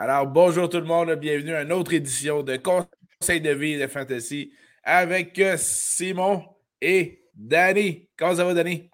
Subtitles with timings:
[0.00, 3.88] Alors, bonjour tout le monde, bienvenue à une autre édition de Conseil de vie de
[3.88, 4.52] Fantasy
[4.84, 6.44] avec Simon
[6.80, 8.08] et Danny.
[8.16, 8.88] Comment ça va, Danny?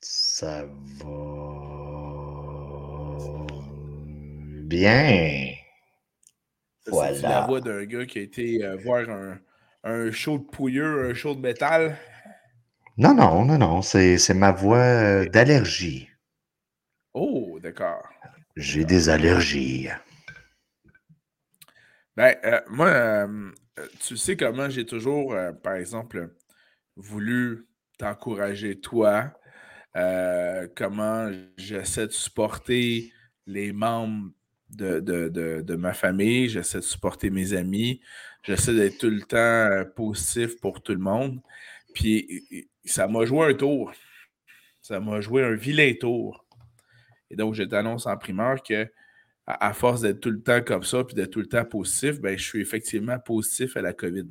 [0.00, 1.16] Ça va
[4.64, 5.50] bien.
[6.86, 7.14] Voilà.
[7.14, 9.38] C'est la voix d'un gars qui a été euh, voir un,
[9.84, 11.98] un, show de pouilleux, un show de métal?
[12.96, 13.82] Non, non, non, non.
[13.82, 16.08] C'est ma voix euh, d'allergie.
[17.12, 18.08] Oh, d'accord.
[18.56, 19.90] J'ai des allergies.
[22.16, 23.50] Ben, euh, moi, euh,
[24.00, 26.30] tu sais comment j'ai toujours, euh, par exemple,
[26.96, 27.66] voulu
[27.98, 29.32] t'encourager, toi,
[30.76, 33.12] comment j'essaie de supporter
[33.46, 34.30] les membres
[34.70, 38.00] de, de, ma famille, j'essaie de supporter mes amis,
[38.42, 41.40] j'essaie d'être tout le temps positif pour tout le monde.
[41.94, 43.92] Puis ça m'a joué un tour.
[44.82, 46.44] Ça m'a joué un vilain tour.
[47.30, 48.90] Et donc, je t'annonce en primeur que
[49.60, 52.36] à, force d'être tout le temps comme ça puis d'être tout le temps positif, ben,
[52.36, 54.28] je suis effectivement positif à la COVID.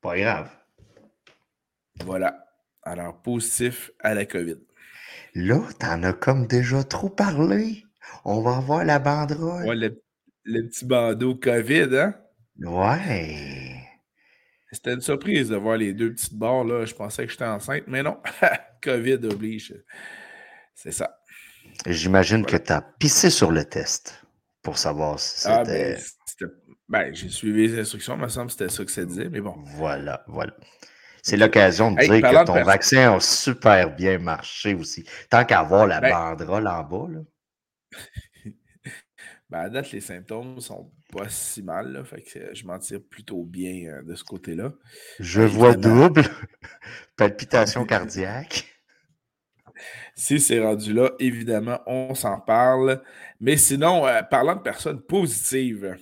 [0.00, 0.50] Pas grave.
[2.04, 2.44] Voilà.
[2.82, 4.58] Alors, positif à la COVID.
[5.34, 7.84] Là, t'en as comme déjà trop parlé.
[8.24, 9.66] On va avoir la banderole.
[9.66, 9.90] Ouais,
[10.44, 12.14] le, petit bandeau COVID, hein?
[12.58, 13.74] Ouais.
[14.70, 16.84] C'était une surprise de voir les deux petites barres, là.
[16.84, 18.18] Je pensais que j'étais enceinte, mais non.
[18.82, 19.74] COVID oblige.
[20.74, 21.18] C'est ça.
[21.86, 24.24] J'imagine que tu as pissé sur le test
[24.62, 26.52] pour savoir si ah, ben, c'était.
[26.88, 29.40] ben, j'ai suivi les instructions, il me semble que c'était ça que ça disait, mais
[29.40, 29.54] bon.
[29.76, 30.54] Voilà, voilà.
[31.22, 35.04] C'est l'occasion de dire que ton vaccin a super bien marché aussi.
[35.30, 37.20] Tant qu'à avoir la ben banderole en bas, là.
[39.48, 43.00] ben, à date, les symptômes sont pas si mal, là, fait que je m'en tire
[43.08, 44.72] plutôt bien euh, de ce côté-là.
[45.18, 46.24] Je vois double,
[47.16, 48.73] palpitation cardiaque.
[50.14, 53.02] Si c'est rendu là, évidemment, on s'en parle.
[53.40, 55.96] Mais sinon, euh, parlant de personnes positives,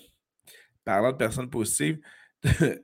[0.84, 1.98] parlant de personnes positives,
[2.44, 2.74] je ne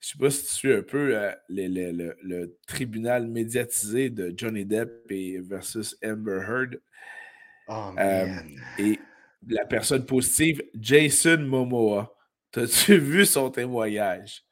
[0.00, 5.40] sais pas si tu suis un peu euh, le, tribunal médiatisé de Johnny Depp et
[5.40, 6.80] versus Amber Heard.
[7.68, 8.26] Oh, euh,
[8.78, 8.98] et
[9.48, 12.14] la personne positive, Jason Momoa.
[12.52, 14.42] T'as-tu vu son témoignage?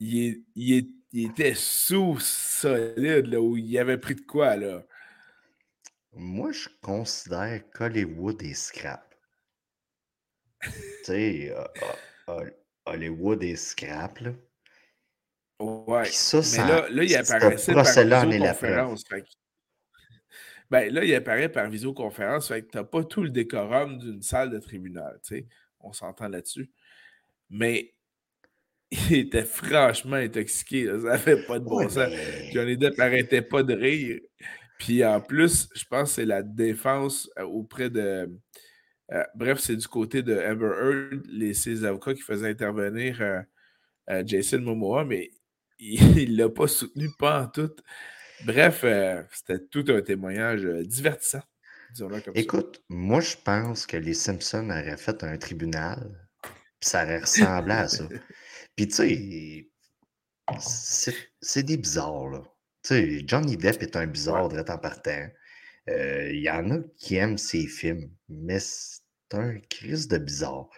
[0.00, 4.82] il, était sous-solide, là, où il avait pris de quoi, là?
[6.12, 9.14] Moi, je considère qu'Hollywood est scrap.
[10.60, 10.70] tu
[11.04, 11.54] sais,
[12.86, 14.32] Hollywood est scrap, là.
[15.58, 16.06] Ouais.
[16.06, 19.04] ça, mais là, là, il apparaissait par visioconférence.
[20.70, 22.48] Ben, là, il apparaît par visioconférence.
[22.48, 25.46] Fait que t'as pas tout le décorum d'une salle de tribunal, tu sais.
[25.80, 26.72] On s'entend là-dessus.
[27.50, 27.92] Mais
[29.10, 30.90] il était franchement intoxiqué.
[31.02, 32.12] Ça fait pas de bon sens.
[32.52, 34.20] Johnny Depp n'arrêtait pas de rire.
[34.78, 38.28] Puis en plus, je pense que c'est la défense euh, auprès de.
[39.12, 44.22] Euh, bref, c'est du côté de Amber Heard, les, ses avocats qui faisaient intervenir euh,
[44.26, 45.30] Jason Momoa, mais
[45.78, 47.74] il ne l'a pas soutenu, pas en tout.
[48.44, 48.84] Bref,
[49.32, 51.42] c'était tout un témoignage divertissant.
[52.34, 56.10] Écoute, moi, je pense que les Simpsons auraient fait un tribunal,
[56.42, 58.04] puis ça aurait ressemblé à ça.
[58.76, 59.68] Puis, tu sais,
[61.40, 62.42] c'est des bizarres, là.
[62.82, 65.28] Tu sais, Johnny Depp est un bizarre de en partant.
[65.88, 69.02] Euh, il y en a qui aiment ses films, mais c'est
[69.32, 70.68] un crise de bizarre.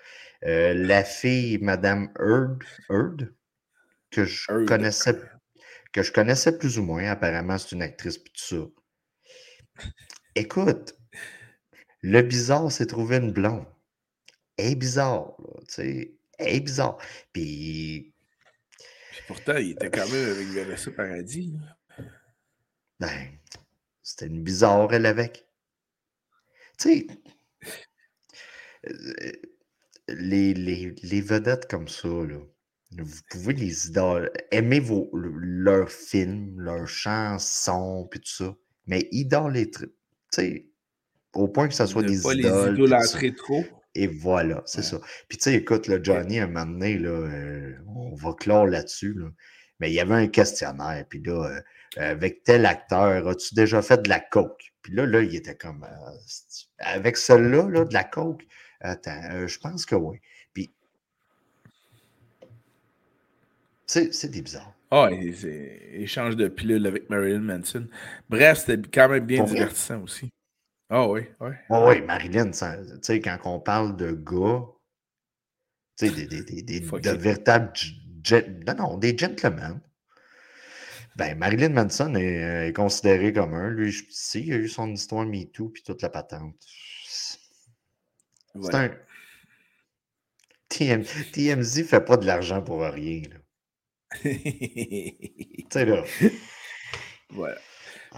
[0.44, 3.34] Euh, la fille, Madame Heard, Heard
[4.10, 5.20] que je connaissais
[5.92, 8.66] que je connaissais plus ou moins, apparemment c'est une actrice puis tout ça.
[10.36, 10.94] Écoute,
[12.02, 13.66] le bizarre s'est trouvé une blonde.
[14.56, 15.36] Elle est bizarre,
[15.68, 16.14] tu sais.
[16.38, 16.98] Est bizarre.
[17.32, 18.12] Puis.
[19.26, 21.54] pourtant, il était quand même avec Vanessa Paradis.
[23.00, 23.38] Ben,
[24.02, 25.46] c'était une bizarre, elle, avec.
[26.78, 27.06] Tu sais,
[28.86, 29.32] euh,
[30.08, 32.38] les, les, vedettes comme ça, là,
[32.98, 38.56] vous pouvez les idoles, aimer vos, leurs films, leurs chansons, puis tout ça,
[38.86, 39.94] mais idolâtrer, tu
[40.30, 40.68] sais,
[41.32, 42.76] au point que ça soit des pas idoles.
[43.20, 43.64] les trop.
[43.94, 44.98] Et voilà, c'est ça.
[45.28, 49.14] Puis tu sais, écoute, le Johnny, un moment donné, là, euh, on va clore là-dessus,
[49.14, 49.26] là,
[49.80, 51.60] mais il y avait un questionnaire, puis là, euh,
[51.96, 54.72] avec tel acteur, as-tu déjà fait de la coke?
[54.82, 56.10] Puis là, là, il était comme, euh,
[56.78, 58.44] avec celle-là, là, de la coke,
[58.80, 60.18] attends, euh, je pense que oui.
[60.52, 60.72] Puis,
[63.86, 64.74] c'est des bizarres.
[64.90, 67.88] Ah, il, change de pilule avec Marilyn Manson.
[68.28, 70.30] Bref, c'était quand même bien divertissant aussi.
[70.90, 71.50] Ah oui, oui.
[71.70, 72.58] Oh, oui, Marilyn, tu
[73.02, 74.62] sais, quand on parle de gars,
[75.98, 77.72] tu sais, des, des, des, des de véritables,
[78.66, 79.80] non, non, des gentlemen,
[81.16, 83.70] ben, Marilyn Manson est, euh, considéré comme un.
[83.70, 84.04] Lui, je,
[84.38, 86.56] il a eu son histoire MeToo puis toute la patente.
[88.60, 88.90] C'est un.
[90.68, 91.04] TM...
[91.32, 93.22] TMZ fait pas de l'argent pour rien.
[94.22, 94.30] tu
[95.70, 96.04] sais, là.
[97.30, 97.58] Voilà.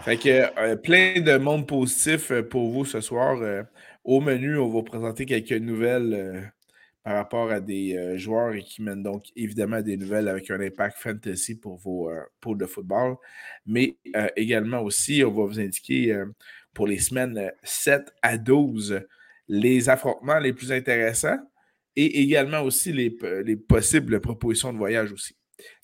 [0.03, 3.41] Fait que euh, plein de monde positif euh, pour vous ce soir.
[3.41, 3.63] Euh,
[4.03, 6.53] au menu, on va présenter quelques nouvelles
[7.03, 10.97] par rapport à des joueurs et qui mènent donc évidemment des nouvelles avec un impact
[10.97, 12.09] fantasy pour vos
[12.39, 13.17] pôles de football.
[13.65, 13.97] Mais
[14.37, 16.23] également aussi, on va vous indiquer
[16.73, 19.01] pour les semaines 7 à 12
[19.49, 21.39] les affrontements les plus intéressants
[21.97, 25.36] et également aussi les, les possibles propositions de voyage aussi.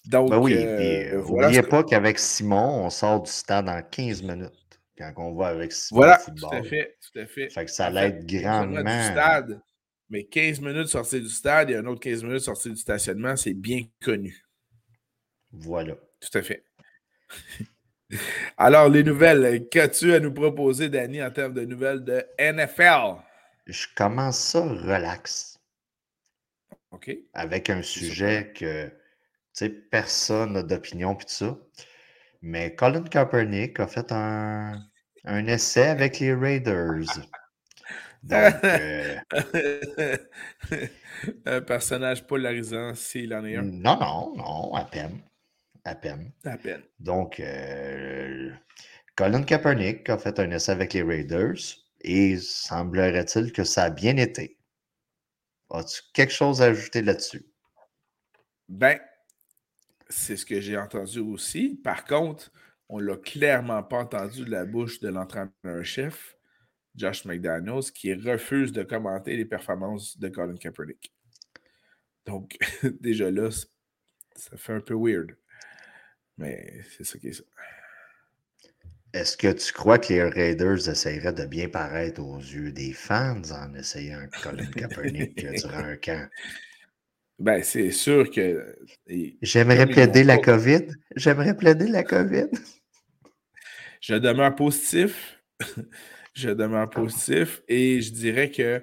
[0.05, 4.21] Donc, ben oui, euh, euh n'oubliez pas qu'avec Simon, on sort du stade en 15
[4.23, 4.51] minutes
[4.97, 6.49] quand on va avec Simon voilà, football.
[6.49, 7.49] Tout à fait, tout à fait.
[7.49, 8.83] Fait que ça l'aide grandement.
[8.83, 9.61] Du stade,
[10.09, 13.53] mais 15 minutes sortir du stade et un autre 15 minutes sortir du stationnement, c'est
[13.53, 14.43] bien connu.
[15.51, 15.95] Voilà.
[16.19, 16.63] Tout à fait.
[18.57, 23.21] Alors, les nouvelles, qu'as-tu à nous proposer, Danny, en termes de nouvelles de NFL?
[23.65, 25.59] Je commence ça relax.
[26.91, 27.15] OK.
[27.33, 28.91] Avec un sujet que
[29.53, 31.57] sais, personne n'a d'opinion puis tout ça.
[32.41, 34.81] Mais Colin Kaepernick a fait un,
[35.25, 37.05] un essai avec les Raiders.
[38.23, 39.17] Donc, euh,
[41.45, 43.63] un personnage polarisant s'il en est un.
[43.63, 45.21] Non, non, non, à peine.
[45.83, 46.31] À peine.
[46.45, 46.81] À peine.
[46.99, 48.51] Donc, euh,
[49.15, 51.59] Colin Kaepernick a fait un essai avec les Raiders
[52.01, 54.57] et semblerait-il que ça a bien été.
[55.69, 57.45] As-tu quelque chose à ajouter là-dessus?
[58.69, 58.99] Ben,
[60.13, 61.79] c'est ce que j'ai entendu aussi.
[61.83, 62.51] Par contre,
[62.89, 66.37] on ne l'a clairement pas entendu de la bouche de l'entraîneur-chef,
[66.95, 71.13] Josh McDaniels, qui refuse de commenter les performances de Colin Kaepernick.
[72.25, 72.57] Donc,
[73.01, 73.49] déjà là,
[74.35, 75.35] ça fait un peu weird.
[76.37, 77.43] Mais c'est ça qui est ça.
[79.13, 83.41] Est-ce que tu crois que les Raiders essaieraient de bien paraître aux yeux des fans
[83.51, 86.27] en essayant Colin Kaepernick durant un camp?
[87.43, 88.73] Ben, c'est sûr que.
[89.41, 90.87] J'aimerais plaider la COVID.
[91.17, 92.47] J'aimerais plaider la COVID.
[93.99, 95.41] Je demeure positif.
[96.33, 98.81] je demeure positif et je dirais que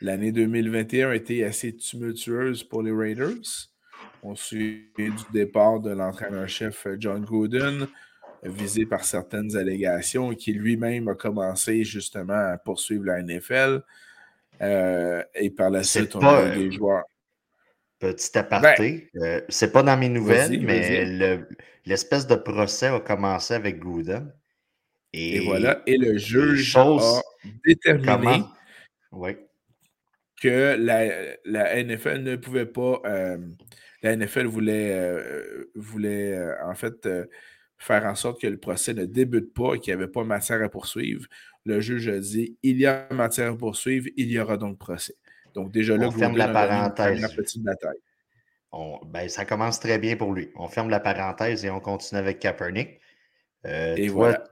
[0.00, 3.72] l'année 2021 a été assez tumultueuse pour les Raiders.
[4.22, 7.88] On suit du départ de l'entraîneur-chef John Gruden,
[8.44, 13.82] visé par certaines allégations, qui lui-même a commencé justement à poursuivre la NFL.
[14.62, 17.02] Euh, et par la suite, on a eu des joueurs.
[17.98, 21.40] Petit aparté, ben, euh, c'est pas dans mes nouvelles, mais
[21.86, 24.34] l'espèce de procès a commencé avec Gooden.
[25.14, 27.22] Et, voilà, et le juge a
[27.64, 28.44] déterminé
[30.42, 33.00] que la, la, NFL ne pouvait pas.
[33.06, 33.38] Euh,
[34.02, 37.08] la NFL voulait, euh, voulait en fait
[37.78, 40.62] faire en sorte que le procès ne débute pas et qu'il n'y avait pas matière
[40.62, 41.24] à poursuivre.
[41.64, 45.14] Le juge a dit il y a matière à poursuivre, il y aura donc procès.
[45.56, 47.34] Donc, déjà là, on ferme la parenthèse.
[47.34, 47.98] petite bataille.
[49.06, 50.50] ben, ça commence très bien pour lui.
[50.54, 53.00] On ferme la parenthèse et on continue avec Kaepernick.
[53.64, 54.44] Euh, et voilà.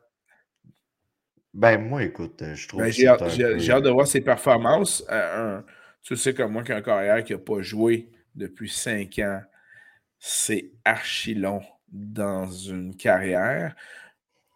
[1.53, 5.05] Ben, moi, écoute, euh, je trouve ben, J'ai hâte, de voir ses performances.
[5.11, 5.61] Euh,
[6.03, 9.43] tu sais, comme moi, qu'un carrière qui n'a pas joué depuis cinq ans,
[10.19, 13.77] c'est archi long dans une carrière.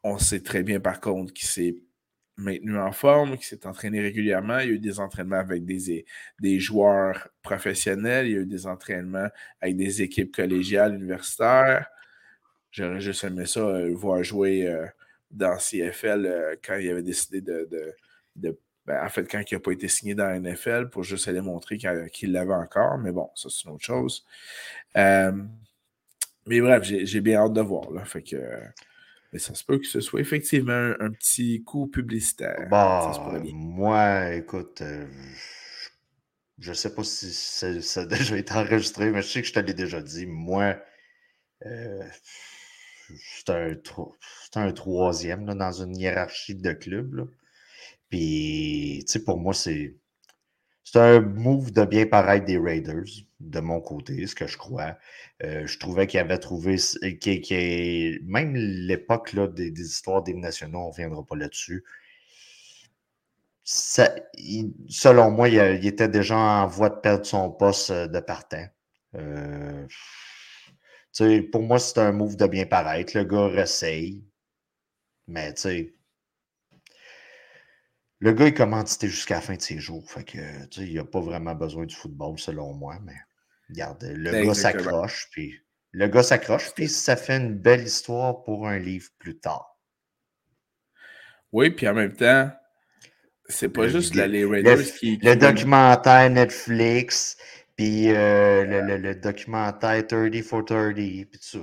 [0.03, 1.77] On sait très bien, par contre, qu'il s'est
[2.39, 4.61] maintenu en forme, qui s'est entraîné régulièrement.
[4.61, 6.07] Il y a eu des entraînements avec des,
[6.41, 9.29] des joueurs professionnels, il y a eu des entraînements
[9.61, 11.89] avec des équipes collégiales, universitaires.
[12.71, 14.87] J'aurais juste aimé ça, euh, voir jouer euh,
[15.31, 17.67] dans CFL euh, quand il avait décidé de.
[18.37, 21.41] ben, en fait, quand il n'a pas été signé dans la NFL pour juste aller
[21.41, 21.77] montrer
[22.13, 22.99] qu'il l'avait encore.
[22.99, 24.25] Mais bon, ça, c'est une autre chose.
[24.95, 27.91] mais bref, j'ai bien hâte de voir.
[27.91, 28.05] Là.
[28.05, 28.37] Fait que
[29.33, 32.67] mais ça se peut que ce soit effectivement un, petit coup publicitaire.
[32.71, 33.13] Bah,
[33.53, 35.07] moi, écoute, euh,
[36.59, 39.53] je ne sais pas si ça, a déjà été enregistré, mais je sais que je
[39.53, 40.27] te l'ai déjà dit.
[40.27, 40.77] Moi,
[41.67, 42.09] euh,
[43.09, 43.75] c'est un,
[44.55, 47.31] un, troisième dans une hiérarchie de club.
[48.09, 49.97] Puis, tu sais, pour moi, c'est
[50.91, 54.97] c'est un move de bien paraître des Raiders, de mon côté, ce que je crois.
[55.43, 56.77] Euh, je trouvais qu'il avait trouvé.
[58.23, 61.85] même l'époque des, des, histoires des nationaux, on ne reviendra pas là-dessus.
[63.65, 68.67] selon moi, il, était déjà en voie de perdre son poste euh, de partant.
[69.15, 69.87] Euh,
[71.53, 73.17] pour moi, c'est un move de bien paraître.
[73.17, 74.25] Le gars réessaye.
[75.27, 75.95] Mais tu sais,
[78.21, 80.11] le gars est commandité jusqu'à la fin de ses jours.
[80.11, 80.39] Fait que,
[80.81, 82.99] il n'a pas vraiment besoin du football, selon moi.
[83.05, 83.15] Mais
[83.69, 85.55] regarde, le gars s'accroche, puis
[85.93, 89.79] le gars s'accroche, puis ça fait une belle histoire pour un livre plus tard.
[91.53, 92.51] Oui, puis en même temps,
[93.49, 97.39] C'est pas juste les Raiders qui, Le documentaire Netflix,
[97.77, 101.59] puis euh, le, documentaire 30 for 30, puis tout ça.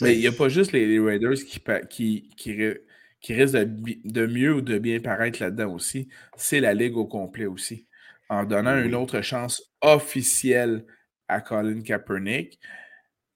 [0.00, 2.74] Mais il n'y a pas juste les, Raiders qui, qui, qui,
[3.20, 6.08] qui risquent de, mieux ou de bien paraître là-dedans aussi.
[6.36, 7.86] C'est la Ligue au complet aussi.
[8.28, 10.84] En donnant une autre chance officielle
[11.28, 12.58] à Colin Kaepernick,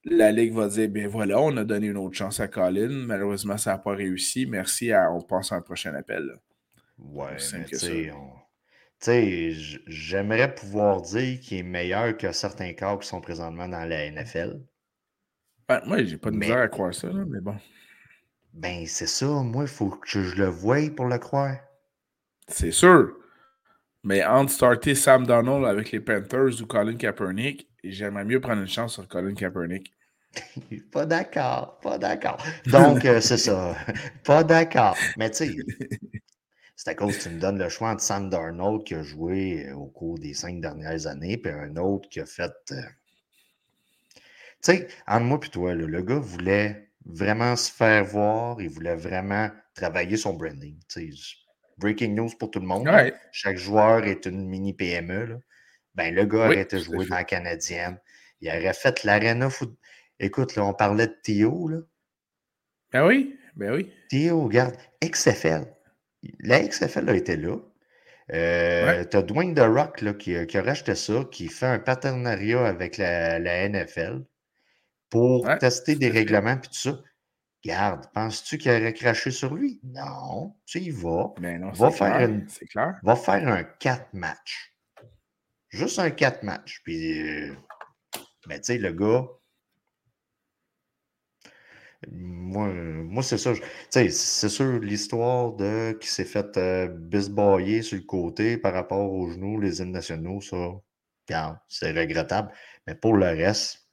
[0.05, 2.89] la Ligue va dire ben voilà, on a donné une autre chance à Colin.
[2.89, 4.47] Malheureusement, ça n'a pas réussi.
[4.47, 6.33] Merci, à, on passe à un prochain appel.
[6.99, 7.79] Ouais, tu
[8.99, 9.53] sais,
[9.87, 14.61] j'aimerais pouvoir dire qu'il est meilleur que certains cas qui sont présentement dans la NFL.
[15.69, 17.55] Ben, moi, j'ai pas de misère à croire ça, mais bon.
[18.55, 19.27] Ben, c'est ça.
[19.27, 21.59] Moi, il faut que je le voie pour le croire.
[22.49, 23.15] C'est sûr.
[24.05, 28.69] Mais entre starter Sam Donald avec les Panthers ou Colin Kaepernick, j'aimerais mieux prendre une
[28.69, 29.93] chance sur Colin Kaepernick.
[30.93, 32.43] pas d'accord, pas d'accord.
[32.67, 33.77] Donc, euh, c'est ça.
[34.25, 34.97] pas d'accord.
[35.17, 35.57] Mais tu sais,
[36.77, 39.67] c'est à cause que tu me donnes le choix entre Sam Darnold qui a joué
[39.67, 42.53] euh, au cours des cinq dernières années, puis un autre qui a fait.
[42.73, 42.83] Euh,
[44.63, 48.97] tu sais, entre moi et toi, le gars voulait vraiment se faire voir, il voulait
[48.97, 50.79] vraiment travailler son branding.
[51.79, 52.89] Breaking news pour tout le monde.
[53.33, 55.41] Chaque joueur est une mini PME.
[55.95, 57.99] Ben, le gars aurait été joué dans la canadienne.
[58.41, 59.77] Il aurait fait l'arena foot.
[60.21, 61.69] Écoute, là, on parlait de Théo.
[61.69, 61.79] Là.
[62.93, 63.93] Ben oui, ben oui.
[64.09, 65.65] Théo, regarde, XFL.
[66.41, 67.57] La XFL a été là.
[68.33, 71.79] Euh, tu as Dwayne The Rock là, qui, qui, a racheté ça, qui fait un
[71.79, 74.25] partenariat avec la, la NFL
[75.09, 77.01] pour tester des règlements et tout ça.
[77.65, 79.81] Garde, penses-tu qu'il aurait craché sur lui?
[79.83, 81.33] Non, tu y vas.
[81.41, 83.01] Mais non, va faire clair, clair.
[83.03, 84.75] Va faire un 4 matchs.
[85.71, 86.81] Juste un 4 matchs.
[86.85, 87.55] Puis, euh,
[88.47, 89.27] ben, tu sais, le gars,
[92.11, 93.53] moi, moi c'est ça.
[93.91, 99.31] C'est sûr, l'histoire de qui s'est fait euh, bisbailler sur le côté par rapport aux
[99.31, 100.57] genoux, les hymnes nationaux, ça,
[101.69, 102.53] c'est regrettable.
[102.87, 103.88] Mais pour le reste,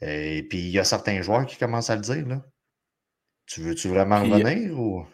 [0.00, 2.26] et puis, il y a certains joueurs qui commencent à le dire.
[2.26, 2.44] Là.
[3.46, 5.04] Tu veux-tu vraiment revenir ou?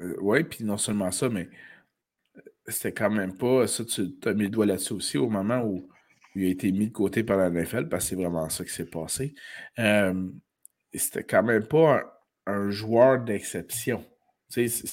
[0.00, 1.48] Euh, oui, puis non seulement ça, mais
[2.36, 3.66] euh, c'était quand même pas.
[3.66, 5.88] Ça, tu as mis le doigt là-dessus aussi au moment où
[6.34, 8.72] il a été mis de côté par la NFL, parce que c'est vraiment ça qui
[8.72, 9.34] s'est passé.
[9.78, 10.28] Euh,
[10.94, 12.02] c'était quand même pas
[12.46, 14.04] un, joueur d'exception.
[14.50, 14.88] Tu sais,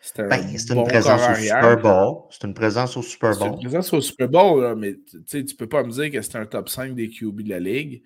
[0.00, 2.22] c'est un ben, une présence au Super Bowl.
[2.30, 3.48] C'est une présence au Super Bowl.
[3.48, 6.22] C'est une présence au Super Bowl, là, mais tu ne peux pas me dire que
[6.22, 8.02] c'est un top 5 des QB de la Ligue.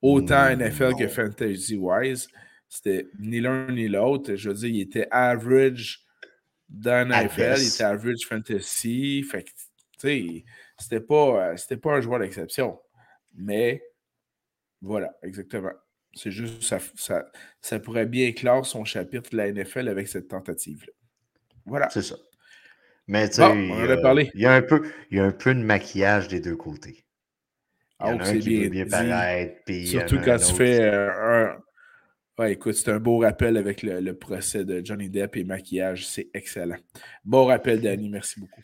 [0.00, 2.28] Autant hmm, NFL que Fantasy-wise.
[2.68, 4.34] C'était ni l'un ni l'autre.
[4.34, 6.06] Je veux dire, il était average
[6.70, 9.22] dans NFL, il était average fantasy.
[9.24, 9.54] Fait que, tu
[9.98, 10.44] sais,
[10.78, 12.80] c'était pas, euh, pas un joueur d'exception.
[13.34, 13.82] Mais
[14.80, 15.72] voilà, exactement.
[16.14, 17.30] C'est juste, ça, ça,
[17.60, 20.92] ça pourrait bien clore son chapitre de la NFL avec cette tentative-là.
[21.66, 21.88] Voilà.
[21.90, 22.16] C'est ça.
[23.08, 26.28] Mais tu sais, il, y a un peu, il y a un peu de maquillage
[26.28, 27.04] des deux côtés.
[28.00, 29.60] Il y en a un qui bien, bien paraître.
[29.86, 31.56] Surtout quand tu fais euh, un.
[32.38, 36.06] Ouais, écoute, c'est un beau rappel avec le, procès de Johnny Depp et maquillage.
[36.06, 36.78] C'est excellent.
[37.24, 38.08] Bon rappel, Danny.
[38.08, 38.62] Merci beaucoup.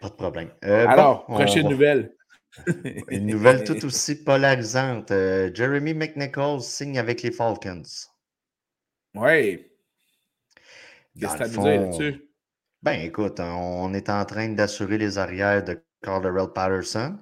[0.00, 0.50] Pas de problème.
[0.64, 2.14] Euh, Alors, prochaine nouvelle.
[3.08, 5.10] Une nouvelle tout aussi polarisante.
[5.10, 7.82] Euh, Jeremy McNichols signe avec les Falcons.
[9.14, 9.66] Oui.
[11.22, 12.28] As là-dessus?
[12.82, 17.18] Ben, écoute, on est en train d'assurer les arrières de Calderell Patterson.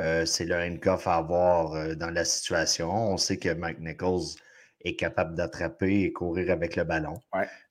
[0.00, 2.90] Euh, c'est le handcuff à avoir euh, dans la situation.
[2.92, 4.36] On sait que Mike Nichols
[4.84, 7.18] est capable d'attraper et courir avec le ballon.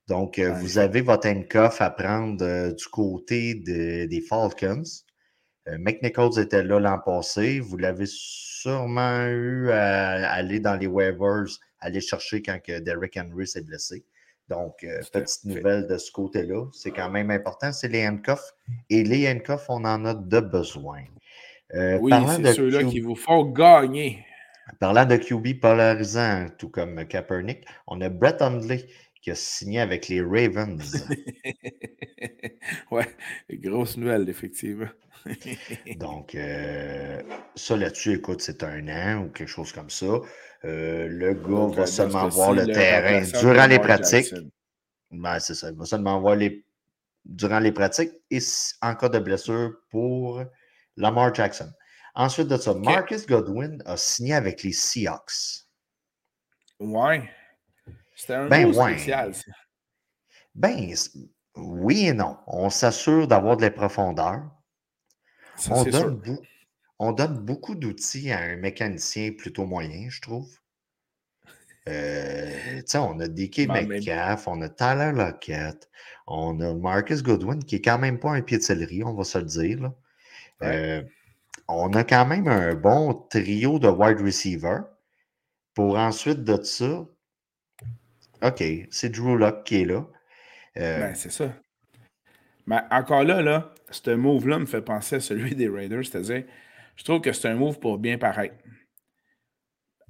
[0.08, 4.84] Donc, euh, vous avez votre handcuff à prendre du côté des Falcons.
[5.68, 7.60] Mike Nichols était là l'an passé.
[7.60, 11.46] Vous l'avez sûrement eu à, aller dans les waivers,
[11.80, 14.06] aller chercher quand que Derrick Henry s'est blessé.
[14.50, 16.66] Donc, euh, petite nouvelle de ce côté-là.
[16.72, 18.54] C'est quand même important, c'est les handcuffs.
[18.90, 21.02] Et les handcuffs, on en a de besoin.
[21.74, 24.24] Euh, oui, c'est ceux-là qui vous font gagner.
[24.80, 28.86] Parlant de QB polarisant, tout comme Kaepernick, on a Brett Hundley
[29.22, 31.08] qui a signé avec les Ravens.
[32.92, 33.08] ouais,
[33.52, 34.90] grosse nouvelle, effectivement.
[35.98, 37.22] Donc, euh,
[37.56, 40.20] ça là-dessus, écoute, c'est un an ou quelque chose comme ça.
[40.66, 44.34] Euh, le gars va seulement voir le terrain durant les pratiques.
[45.12, 45.70] Ben, c'est ça.
[45.70, 46.66] Il va seulement voir les
[47.24, 48.40] durant les pratiques et
[48.82, 50.44] en cas de blessure pour
[50.96, 51.72] Lamar Jackson.
[52.14, 55.66] Ensuite de ça, Marcus Godwin a signé avec les Seahawks.
[56.80, 57.30] Ouais.
[58.16, 59.52] C'était un ben, spécial, ça.
[60.54, 60.94] Ben,
[61.56, 62.38] oui et non.
[62.48, 64.44] On s'assure d'avoir de la profondeur.
[65.70, 66.22] on, donne
[67.00, 70.48] on donne beaucoup d'outils à un mécanicien plutôt moyen, je trouve.
[71.88, 75.88] Euh, on a DK Metcalf, on a Tyler Lockett,
[76.25, 79.24] on a Marcus Goodwin, qui est quand même pas un pied de céleri, on va
[79.24, 79.92] se le dire.
[80.64, 81.04] Euh,
[81.68, 84.80] on a quand même un bon trio de wide receiver.
[85.75, 87.06] Pour ensuite de ça,
[88.42, 90.08] OK, c'est Drew Lock qui est là.
[90.78, 91.54] Euh, ben, c'est ça.
[92.66, 96.46] Mais encore là, là, ce move-là me fait penser à celui des Raiders, c'est-à-dire,
[96.96, 98.56] je trouve que c'est un move pour bien paraître.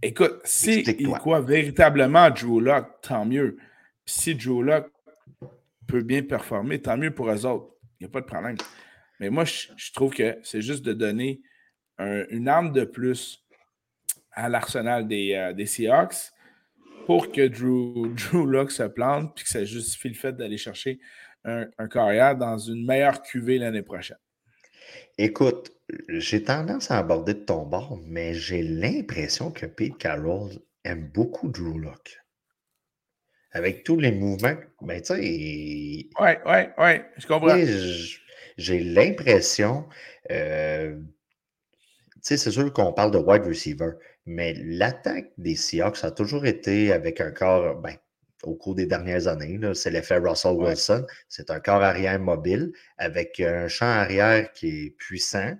[0.01, 3.57] Écoute, si il croit véritablement Drew Lock, tant mieux.
[4.05, 4.91] si Drew Lock
[5.87, 7.73] peut bien performer, tant mieux pour eux autres.
[7.99, 8.57] Il n'y a pas de problème.
[9.19, 11.41] Mais moi, je, trouve que c'est juste de donner
[11.97, 13.45] une arme de plus
[14.31, 16.33] à l'arsenal des, euh, des, Seahawks
[17.05, 20.99] pour que Drew, Drew Lock se plante puis que ça justifie le fait d'aller chercher
[21.45, 24.17] un, un carrière dans une meilleure cuvée l'année prochaine.
[25.17, 25.71] Écoute,
[26.09, 30.51] j'ai tendance à aborder de ton bord, mais j'ai l'impression que Pete Carroll
[30.83, 32.19] aime beaucoup Drew Lock.
[33.51, 35.19] Avec tous les mouvements, ben tu sais.
[35.19, 37.57] Oui, oui, oui, je comprends.
[38.57, 39.87] J'ai l'impression,
[40.31, 40.97] euh,
[42.15, 43.91] tu sais, c'est sûr qu'on parle de wide receiver,
[44.25, 47.95] mais l'attaque des Seahawks a toujours été avec un corps, ben,
[48.47, 49.59] au cours des dernières années.
[49.73, 51.05] C'est l'effet Russell Wilson.
[51.29, 55.55] C'est un corps arrière mobile avec un champ arrière qui est puissant.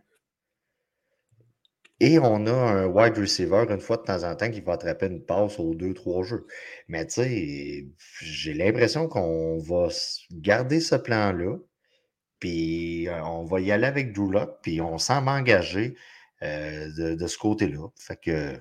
[2.02, 5.08] Et on a un wide receiver une fois de temps en temps qui va attraper
[5.08, 6.46] une passe aux deux, trois jeux.
[6.90, 7.88] Mais tu sais,
[8.22, 9.88] j'ai l'impression qu'on va
[10.32, 11.58] garder ce plan-là.
[12.40, 15.96] Puis euh, on va y aller avec Drew Lock, puis on s'en engager
[16.44, 17.88] euh, de, de, ce côté-là.
[17.98, 18.58] Fait que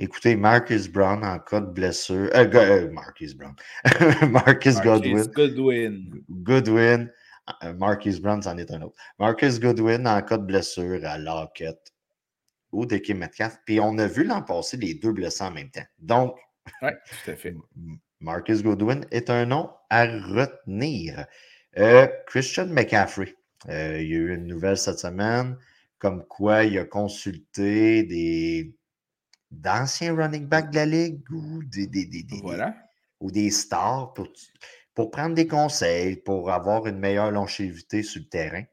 [0.00, 2.30] Écoutez, Marcus Brown en cas de blessure.
[2.32, 3.54] Euh, euh, Marcus Brown.
[4.30, 5.24] Marcus, Godwin.
[5.34, 6.22] Goodwin.
[6.30, 7.12] Goodwin.
[7.64, 8.94] Euh, Marcus Brown, c'en est un autre.
[9.18, 11.92] Marcus Goodwin en cas de blessure à Lockett
[12.70, 13.58] ou DK Metcalf.
[13.66, 15.86] Puis on a vu l'an passé les deux blessés en même temps.
[15.98, 16.36] Donc,
[16.82, 17.56] ouais, tout à fait.
[18.20, 21.26] Marcus Goodwin est un nom à retenir.
[22.28, 23.34] Christian McCaffrey.
[23.66, 25.56] il y a eu une nouvelle cette semaine
[25.98, 28.77] comme quoi il a consulté des
[29.50, 31.88] d'anciens running backs de la ligue ou des,
[33.20, 34.28] ou des stars pour,
[34.94, 38.64] pour prendre des conseils, pour avoir une meilleure longévité sur le terrain.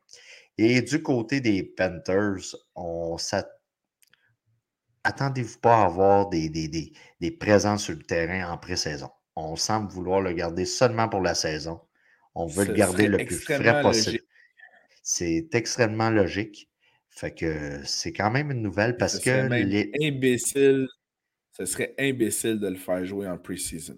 [0.57, 3.17] Et du côté des Panthers, on
[5.03, 6.67] attendez-vous pas à avoir des, des,
[7.19, 9.09] des, présences sur le terrain en pré-saison.
[9.35, 11.81] On semble vouloir le garder seulement pour la saison.
[12.33, 14.23] On veut le garder le plus frais possible.
[15.03, 16.71] C'est extrêmement logique.
[17.15, 19.47] Fait que c'est quand même une nouvelle parce que.
[19.47, 19.91] Les...
[20.01, 20.87] imbécile.
[21.53, 23.97] Ce serait imbécile de le faire jouer en pre-season.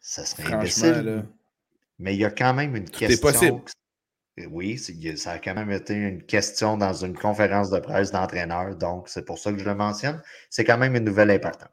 [0.00, 1.24] Ça serait imbécile.
[2.00, 3.08] Mais il y a quand même une question.
[3.08, 3.60] C'est possible.
[4.50, 9.08] Oui, ça a quand même été une question dans une conférence de presse d'entraîneur, donc
[9.08, 10.22] c'est pour ça que je le mentionne.
[10.48, 11.72] C'est quand même une nouvelle importante.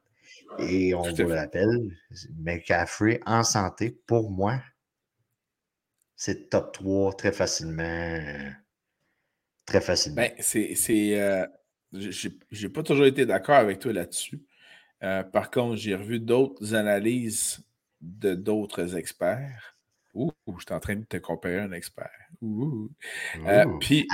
[0.58, 1.92] Et on vous le rappelle,
[2.40, 4.60] McCaffrey en santé, pour moi,
[6.16, 8.20] c'est top 3 très facilement
[9.66, 10.22] Très facilement.
[10.22, 11.20] Ben, c'est.
[11.20, 11.46] Euh,
[12.52, 14.44] j'ai pas toujours été d'accord avec toi là-dessus.
[15.04, 17.60] Euh, par contre, j'ai revu d'autres analyses
[18.02, 19.78] de d'autres experts.
[20.14, 22.10] Ouh, je suis en train de te comparer un expert.
[22.42, 22.90] Ouh.
[23.48, 24.08] Euh, puis.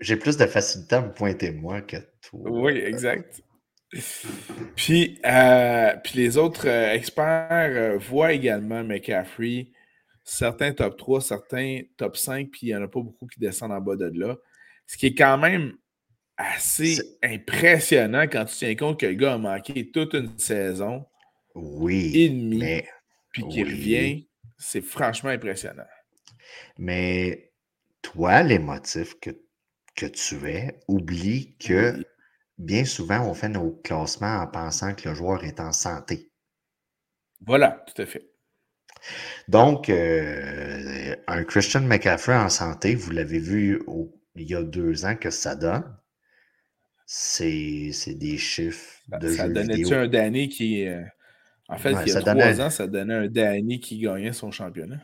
[0.00, 2.50] j'ai plus de facilité à me pointer moi que toi.
[2.50, 3.42] Oui, exact.
[4.76, 9.68] Puis, puis les autres experts voient également McCaffrey
[10.28, 13.72] certains top 3, certains top 5, puis il n'y en a pas beaucoup qui descendent
[13.72, 14.36] en bas de là.
[14.86, 15.76] Ce qui est quand même
[16.36, 21.06] assez impressionnant quand tu tiens compte que le gars a manqué toute une saison.
[21.54, 22.12] Oui.
[22.14, 22.82] Et demie,
[23.32, 24.28] puis qu'il revient.
[24.58, 25.86] C'est franchement impressionnant.
[26.78, 27.52] Mais
[28.02, 29.30] toi, les motifs que,
[29.96, 32.04] que tu es, oublie que
[32.58, 36.30] bien souvent, on fait nos classements en pensant que le joueur est en santé.
[37.40, 38.30] Voilà, tout à fait.
[39.48, 43.80] Donc, euh, un Christian McCaffrey en santé, vous l'avez vu
[44.36, 45.84] il y a deux ans que ça donne.
[47.06, 50.86] C'est des chiffres de Ça donnait-tu un Danny qui.
[50.86, 51.02] Euh,
[51.68, 55.00] en fait, il y a trois ans, ça donnait un Danny qui gagnait son championnat.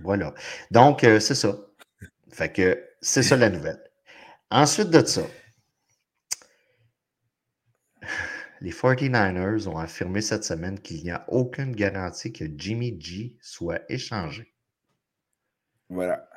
[0.00, 0.34] Voilà.
[0.70, 1.56] Donc, euh, c'est ça.
[2.30, 3.82] Fait que c'est ça la nouvelle.
[4.50, 5.22] Ensuite de ça,
[8.60, 13.80] les 49ers ont affirmé cette semaine qu'il n'y a aucune garantie que Jimmy G soit
[13.88, 14.54] échangé.
[15.88, 16.28] Voilà.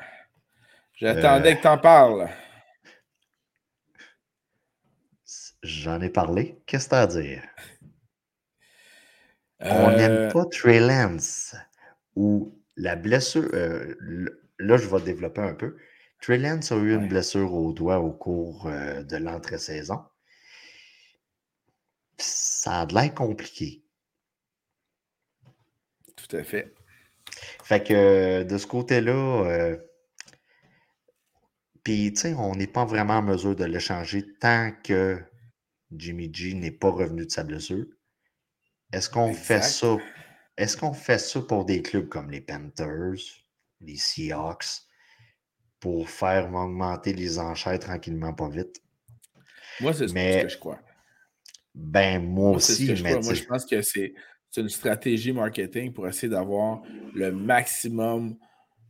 [0.93, 2.29] J'attendais que tu en parles.
[5.63, 6.61] J'en ai parlé.
[6.65, 7.43] Qu'est-ce que tu as à dire?
[9.61, 10.31] On n'aime euh.
[10.31, 11.55] pas Trey Lance
[12.15, 13.49] ou la blessure.
[13.53, 13.95] Euh,
[14.57, 15.77] là, je vais développer un peu.
[16.21, 20.01] Trey Lance a eu une blessure au doigt au cours euh, de l'entrée-saison.
[22.19, 23.83] Ça a de l'air compliqué.
[26.15, 26.73] Tout à fait.
[27.63, 29.77] Fait que de ce côté-là, euh,
[31.83, 35.19] puis, tu sais, on n'est pas vraiment en mesure de l'échanger tant que
[35.91, 37.85] Jimmy G n'est pas revenu de sa blessure.
[38.91, 39.97] Est-ce qu'on fait ça?
[40.57, 43.15] Est-ce qu'on fait ça pour des clubs comme les Panthers,
[43.81, 44.83] les Seahawks,
[45.79, 48.83] pour faire augmenter les enchères tranquillement, pas vite?
[49.79, 50.79] Moi, c'est ce que je crois.
[51.79, 53.19] Ben, moi, aussi, mais.
[53.19, 54.13] Moi, je pense que c'est
[54.57, 56.81] une stratégie marketing pour essayer d'avoir
[57.13, 58.35] le maximum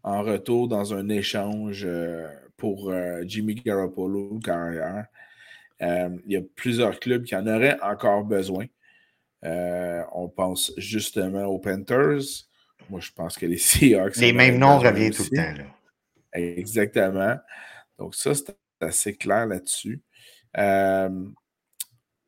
[0.04, 5.06] en retour dans un échange euh, pour euh, Jimmy Garoppolo carrière.
[5.82, 8.65] Euh, il y a plusieurs clubs qui en auraient encore besoin.
[9.43, 12.47] on pense justement aux Panthers.
[12.89, 14.17] Moi, je pense que les Seahawks.
[14.17, 15.58] Les mêmes noms reviennent tout le temps.
[15.58, 15.65] Là.
[16.34, 17.38] Exactement.
[17.97, 20.02] Donc, ça, c'est assez clair là-dessus.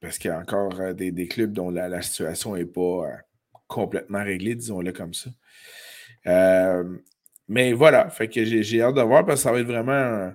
[0.01, 3.07] Parce qu'il y a encore des, clubs dont la, situation n'est pas
[3.67, 5.29] complètement réglée, disons-le comme ça.
[7.47, 10.33] Mais voilà, fait que j'ai hâte de voir parce que ça va être vraiment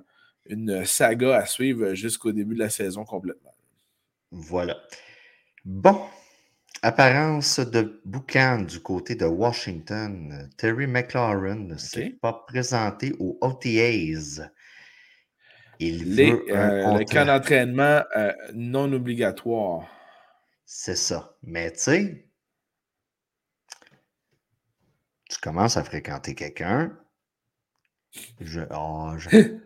[0.48, 3.54] une saga à suivre jusqu'au début de la saison complètement.
[4.30, 4.76] Voilà.
[5.64, 5.98] Bon,
[6.82, 10.50] apparence de boucan du côté de Washington.
[10.56, 14.50] Terry McLaurin ne s'est pas présenté aux OTAs.
[15.78, 19.86] Il veut euh, le camp d'entraînement euh, non obligatoire.
[20.64, 21.36] C'est ça.
[21.42, 22.28] Mais tu sais,
[25.28, 26.96] tu commences à fréquenter quelqu'un,
[28.70, 29.14] Oh,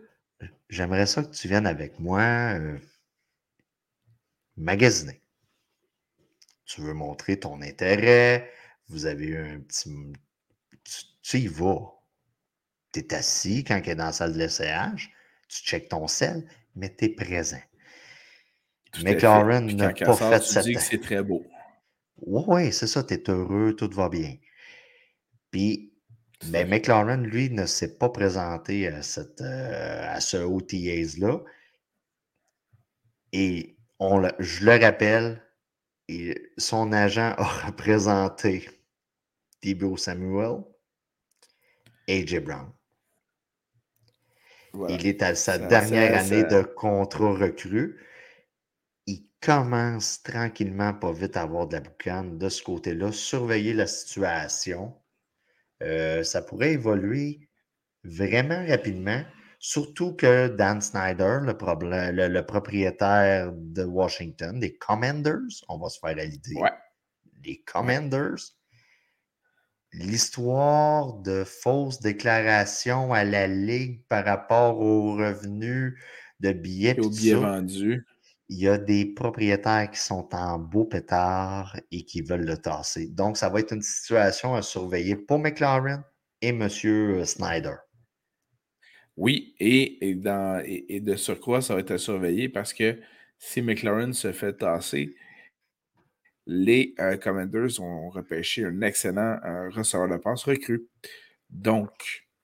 [0.69, 2.77] j'aimerais ça que tu viennes avec moi euh,
[4.57, 5.21] magasiner.
[6.65, 8.51] Tu veux montrer ton intérêt,
[8.87, 9.91] vous avez eu un petit.
[11.21, 11.93] Tu, y vas.
[12.93, 15.13] Tu es assis quand il est dans la salle de l'essayage,
[15.51, 17.61] tu checkes ton sel, mais tu es présent.
[19.03, 20.63] McLaren n'a pas fait cette.
[20.63, 21.45] Tu dis que c'est très beau.
[22.17, 24.35] Oui, c'est ça, tu es heureux, tout va bien.
[25.49, 25.91] Puis
[26.49, 31.39] mais McLaren, lui, ne s'est pas présenté à, cette, euh, à ce OTAs-là.
[33.31, 35.43] Et on je le rappelle,
[36.57, 38.67] son agent a représenté
[39.61, 40.63] Thibaut Samuel,
[42.09, 42.71] AJ Brown.
[44.89, 47.99] Il est à sa dernière année de contrat recru.
[49.05, 53.87] Il commence tranquillement, pas vite, à avoir de la boucane de ce côté-là, surveiller la
[53.87, 54.95] situation
[55.81, 57.49] euh, ça pourrait évoluer
[58.03, 59.21] vraiment rapidement.
[59.59, 66.25] Surtout que Dan Snyder, le, propriétaire de Washington, des Commanders, on va se faire à
[66.25, 66.55] l'idée.
[67.43, 68.39] Les Commanders,
[69.93, 75.93] l'histoire de fausses déclarations à la Ligue par rapport aux revenus
[76.39, 76.99] de billets.
[76.99, 78.05] aux billets vendus
[78.51, 83.07] il y a des propriétaires qui sont en beau pétard et qui veulent le tasser.
[83.07, 86.03] Donc, ça va être une situation à surveiller pour McLaren
[86.41, 86.67] et M.
[86.69, 87.75] Snyder.
[89.15, 92.99] Oui, et, dans, et, de surcroît, ça va être à surveiller parce que
[93.39, 95.15] si McLaren se fait tasser,
[96.45, 100.87] les euh, Commanders ont repêché un excellent euh, receveur de passe recru.
[101.49, 101.91] Donc,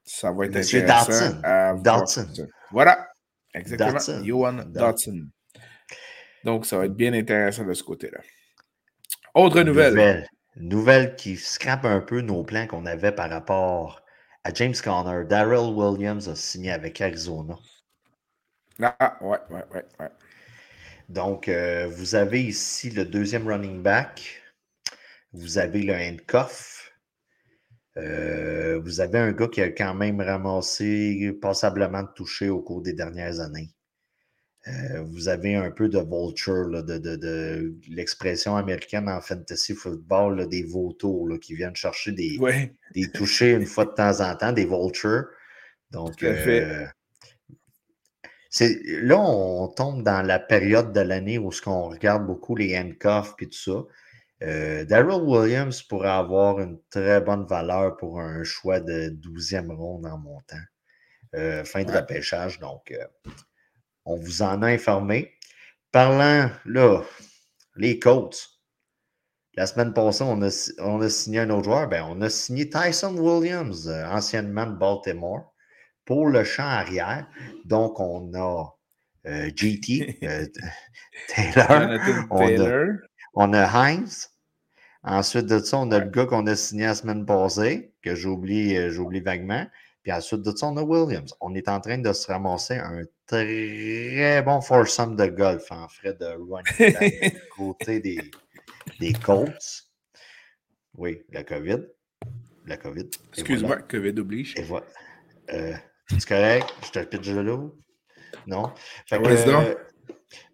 [0.04, 1.76] ça va être intéressant.
[1.82, 2.48] Dotson.
[2.72, 3.10] Voilà,
[3.54, 4.24] exactement.
[4.24, 5.28] Johan Dotson.
[6.44, 8.20] Donc, ça va être bien intéressant de ce côté-là.
[9.34, 10.28] Autre nouvelle.
[10.56, 11.16] nouvelle.
[11.16, 14.02] qui scrape un peu nos plans qu'on avait par rapport
[14.44, 15.26] à James Conner.
[15.26, 17.56] Daryl Williams a signé avec Arizona.
[18.82, 20.10] Ah, ouais, ouais, ouais, ouais.
[21.10, 24.42] Donc, euh, vous avez ici le deuxième running back.
[25.34, 26.92] Vous avez le handcuff.
[27.98, 32.82] Euh, vous avez un gars qui a quand même ramassé passablement de toucher au cours
[32.82, 33.72] des dernières années.
[34.68, 41.40] Euh, vous avez un peu de vulture, de, l'expression américaine en fantasy football, des vautours
[41.40, 42.38] qui viennent chercher des,
[42.94, 45.26] des touchés une fois de temps en temps, des vultures.
[45.90, 46.86] Donc, euh,
[48.60, 53.48] là, on tombe dans la période de l'année où on regarde beaucoup les handcuffs et
[53.48, 53.84] tout ça.
[54.44, 60.06] Euh, Daryl Williams pourrait avoir une très bonne valeur pour un choix de 12e ronde
[60.06, 60.56] en montant.
[61.66, 62.60] fin de repêchage.
[62.60, 62.94] Donc,
[64.06, 65.34] on vous en a informé.
[65.92, 67.02] Parlant, là,
[67.76, 68.58] les Colts.
[69.56, 71.90] La semaine passée, on a, signé un autre joueur.
[71.90, 75.52] Ben, on a signé Tyson Williams, euh, anciennement de Baltimore,
[76.08, 77.28] pour le champ arrière.
[77.66, 78.76] Donc, on a
[79.28, 80.48] euh, GT, euh,
[81.28, 82.00] Taylor,
[83.36, 84.32] on a, Heinz.
[85.04, 88.90] Ensuite de ça, on a le gars qu'on a signé la semaine passée, que j'oublie,
[88.90, 89.68] j'oublie vaguement.
[90.02, 91.34] Puis ensuite de ça, on a Williams.
[91.40, 96.14] On est en train de se ramasser un très bon foursome de golf en frais
[96.14, 98.20] de running côté des,
[99.00, 99.86] des Colts.
[100.96, 101.86] Oui, la COVID.
[102.66, 103.10] La COVID.
[103.34, 104.56] Excuse-moi, COVID oblige.
[104.58, 104.86] Et voilà.
[105.54, 105.74] Euh,
[106.10, 106.74] c'est correct?
[106.86, 107.78] Je te pitch de l'eau?
[108.46, 108.72] Non?
[109.08, 109.76] Fait que, euh,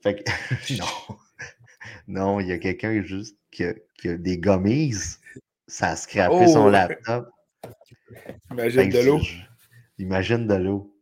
[0.01, 1.17] fait que, non.
[2.07, 5.19] Non, il y a quelqu'un juste qui a, qui a, des gommises.
[5.67, 6.69] Ça a scrappé son oh!
[6.69, 7.29] laptop.
[8.51, 9.21] Imagine de l'eau.
[9.97, 10.93] Imagine de l'eau.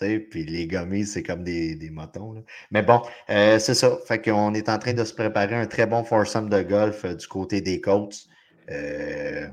[0.00, 2.44] Puis les gommises, c'est comme des, des motons.
[2.70, 3.98] Mais bon, euh, c'est ça.
[4.06, 7.14] Fait qu'on est en train de se préparer un très bon foursome de golf euh,
[7.14, 8.26] du côté des côtes.
[8.70, 9.48] Euh,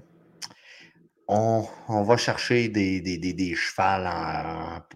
[1.28, 4.10] on, on, va chercher des, des, des, des chevals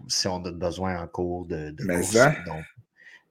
[0.08, 2.02] si on a besoin en cours de, de Mais.
[2.02, 2.34] Ça,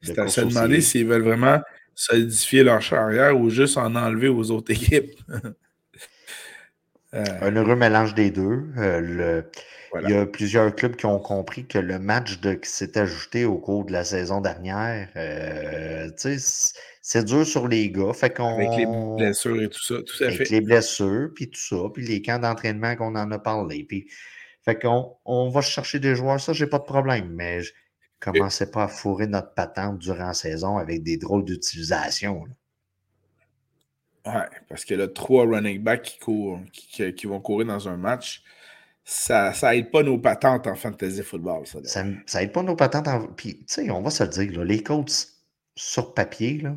[0.02, 1.60] c'est à se demander s'ils veulent vraiment
[1.94, 5.20] solidifier leur charrière ou juste en enlever aux autres équipes.
[7.12, 8.68] Un heureux mélange des deux.
[8.76, 9.44] le,
[10.04, 13.46] il y a plusieurs clubs qui ont compris que le match de, qui s'est ajouté
[13.46, 16.10] au cours de la saison dernière, euh,
[17.10, 18.14] c'est dur sur les gars.
[18.14, 18.86] Fait avec les
[19.18, 22.38] blessures et tout ça, tout à avec les blessures, puis tout ça, puis les camps
[22.38, 23.84] d'entraînement qu'on en a parlé.
[23.84, 24.08] Puis,
[24.64, 27.74] fait qu'on on va chercher des joueurs, ça, j'ai pas de problème, mais je
[28.20, 32.44] commençais pas à fourrer notre patente durant la saison avec des drôles d'utilisation.
[34.28, 37.98] Ouais, parce que là, trois running backs qui, courent, qui, qui vont courir dans un
[37.98, 38.44] match
[39.04, 41.66] ça, ça aide pas nos patentes en fantasy football.
[41.66, 43.26] Ça, ça, ça aide pas nos patentes en.
[43.30, 45.30] Puis, tu sais, on va se le dire, les coachs
[45.76, 46.76] sur papier, là,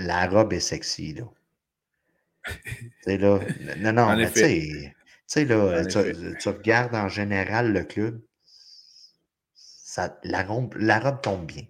[0.00, 1.14] la robe est sexy.
[1.14, 1.24] Là.
[3.04, 3.40] tu là,
[3.78, 4.40] non, non, mais tu
[5.26, 8.20] sais, là, tu, regardes en général le club,
[9.54, 11.64] ça, la, robe, la robe tombe bien.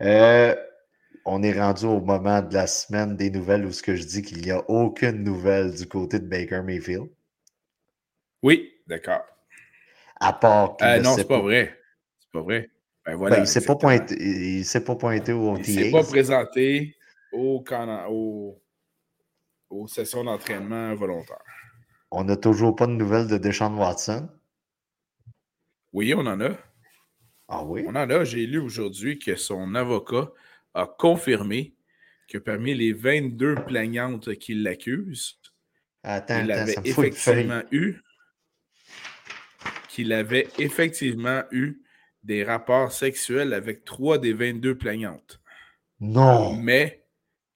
[0.00, 0.54] Euh,
[1.24, 4.22] on est rendu au moment de la semaine des nouvelles où ce que je dis
[4.22, 7.08] qu'il n'y a aucune nouvelle du côté de Baker Mayfield.
[8.42, 9.24] Oui, D'accord.
[10.20, 11.76] À part euh, non, c'est pas, vrai.
[12.20, 12.70] C'est pas vrai.
[13.04, 15.62] Ben voilà, ben, il ne s'est pas, pointé, pas pointé au OTA.
[15.66, 16.96] Il ne s'est pas présenté
[17.34, 17.64] au,
[18.08, 18.62] au,
[19.70, 21.42] aux sessions d'entraînement volontaires.
[22.10, 24.28] On n'a toujours pas de nouvelles de Deshaun Watson?
[25.92, 26.50] Oui, on en a.
[27.48, 27.84] Ah oui?
[27.86, 28.24] On en a.
[28.24, 30.30] J'ai lu aujourd'hui que son avocat
[30.74, 31.74] a confirmé
[32.28, 35.38] que parmi les 22 plaignantes qui l'accusent,
[36.04, 38.00] il avait effectivement eu
[39.88, 41.80] qu'il avait effectivement eu
[42.24, 45.40] des rapports sexuels avec trois des 22 plaignantes.
[46.00, 46.56] Non.
[46.56, 47.03] Mais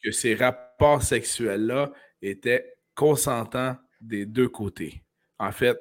[0.09, 1.93] que ces rapports sexuels-là
[2.23, 5.03] étaient consentants des deux côtés.
[5.39, 5.79] En fait,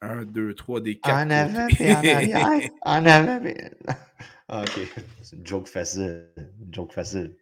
[0.00, 1.14] un, deux, trois, des quatre.
[1.14, 2.70] En avant et en arrière.
[2.82, 3.70] en avant et...
[4.48, 4.80] Ah, ok.
[5.22, 6.30] C'est une joke facile.
[6.36, 7.36] Une joke facile.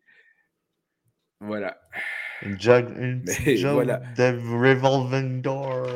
[1.39, 1.79] Voilà.
[2.43, 3.99] Une joke, une joke voilà.
[4.17, 5.87] de revolving door.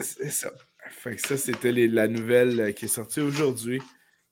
[0.00, 0.50] C'est ça.
[0.90, 3.80] Fait que ça, c'était la nouvelle qui est sortie aujourd'hui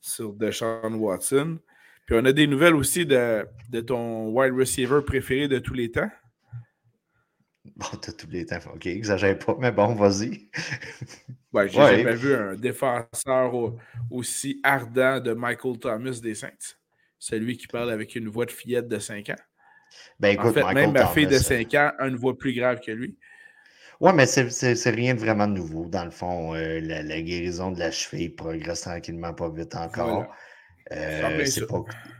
[0.00, 1.58] sur Deshaun Watson.
[2.06, 5.90] Puis on a des nouvelles aussi de, de ton wide receiver préféré de tous les
[5.90, 6.10] temps.
[7.74, 10.48] Bon, de tous les temps, ok, exagère pas, mais bon, vas-y.
[11.52, 13.52] ouais, j'ai jamais vu un défenseur
[14.10, 16.76] aussi ardent de Michael Thomas des Saints.
[17.18, 19.42] Celui qui parle avec une voix de fillette de 5 ans.
[20.20, 22.80] Ben écoute, en fait, même ma fille de 5 ans a une voix plus grave
[22.80, 23.18] que lui.
[24.00, 25.86] Oui, mais c'est rien de vraiment nouveau.
[25.86, 30.26] Dans le fond, euh, la, guérison de la cheville progresse tranquillement, pas vite encore.
[30.92, 31.44] Euh,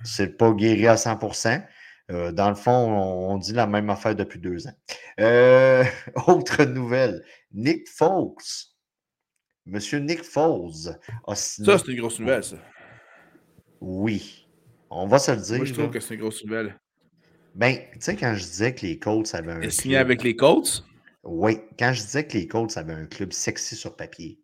[0.05, 1.65] c'est pas, guéri à 100%
[2.11, 4.75] euh, Dans le fond, on, dit la même affaire depuis deux ans.
[6.27, 7.25] autre nouvelle.
[7.53, 8.35] Nick Foles.
[9.67, 11.67] Monsieur Nick Foles a signé.
[11.67, 12.57] Ça, c'est une grosse nouvelle, ça.
[13.81, 14.47] Oui.
[14.91, 15.57] On va se le dire.
[15.57, 16.79] Moi, je trouve que c'est une grosse nouvelle.
[17.55, 19.63] Ben, tu sais, quand je disais que les Colts avaient un.
[19.63, 20.85] Il signé avec les Colts?
[21.25, 24.39] Oui, quand je disais que les Colts avaient un club sexy sur papier,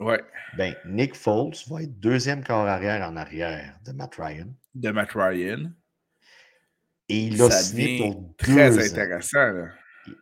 [0.00, 0.22] ouais.
[0.56, 4.48] ben, Nick Foles va être deuxième corps arrière en arrière de Matt Ryan.
[4.74, 5.70] De Matt Ryan.
[7.08, 9.52] Et il a signé pour très deux intéressant.
[9.52, 9.68] Là.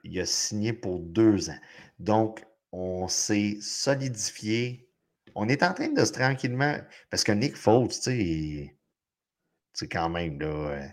[0.04, 1.58] Il a signé pour deux ans.
[1.98, 4.88] Donc, on s'est solidifié.
[5.34, 6.76] On est en train de se tranquillement.
[7.10, 8.76] Parce que Nick Foles, tu sais,
[9.72, 10.46] c'est quand même là.
[10.46, 10.88] Euh,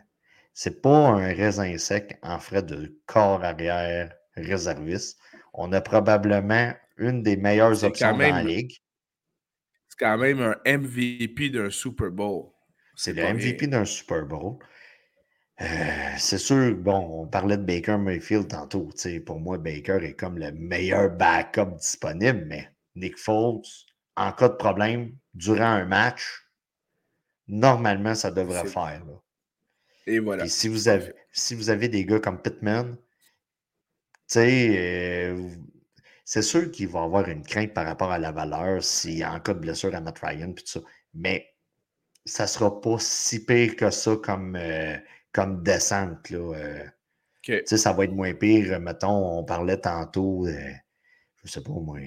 [0.53, 5.19] c'est pas un raisin sec en frais de corps arrière réserviste.
[5.53, 8.77] On a probablement une des meilleures options dans la ligue.
[9.89, 12.51] C'est quand même un MVP d'un Super Bowl.
[12.95, 14.57] C'est le MVP d'un Super Bowl.
[15.59, 15.65] Euh,
[16.17, 18.89] c'est sûr, bon, on parlait de Baker Mayfield tantôt.
[19.25, 23.61] Pour moi, Baker est comme le meilleur backup disponible, mais Nick Foles,
[24.15, 26.47] en cas de problème, durant un match,
[27.47, 29.03] normalement, ça devrait faire.
[30.07, 30.45] Et voilà.
[30.45, 32.97] Et si vous, avez, si vous avez des gars comme Pittman,
[34.31, 35.49] sais, euh,
[36.31, 39.33] c'est sûr qu'il va avoir une crainte par rapport à la valeur s'il y a
[39.33, 40.79] en cas de blessure à Matt Ryan, puis tout ça.
[41.13, 41.45] Mais
[42.23, 44.95] ça ne sera pas si pire que ça comme, euh,
[45.33, 46.29] comme descente.
[46.29, 46.55] Là,
[47.49, 48.79] euh, Ça va être moins pire.
[48.79, 51.99] Mettons, on parlait tantôt, je ne sais pas moi,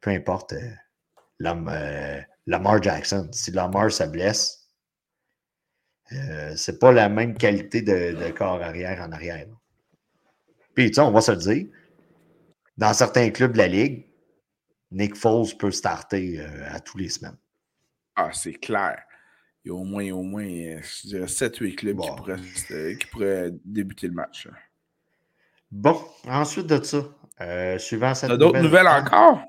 [0.00, 0.54] peu importe,
[1.38, 3.28] Lamar Jackson.
[3.30, 4.72] Si Lamar se blesse,
[6.56, 9.46] c'est pas la même qualité de, corps arrière en arrière.
[10.74, 11.66] Puis, on va se le dire,
[12.78, 14.06] dans certains clubs de la Ligue,
[14.90, 17.36] Nick Foles peut starter à tous les semaines.
[18.16, 18.96] Ah, c'est clair
[19.64, 22.36] il y a au moins, au moins, euh, je dirais 7-8 clubs qui, pourraient,
[22.70, 24.48] euh, qui, pourraient, débuter le match.
[25.70, 27.04] Bon, ensuite de ça,
[27.40, 28.30] euh, suivant cette.
[28.30, 29.42] T'as d'autres nouvelles encore?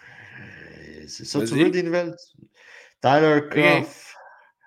[0.00, 2.14] Euh, c'est ça, tu veux des nouvelles?
[3.00, 4.14] Tyler Koff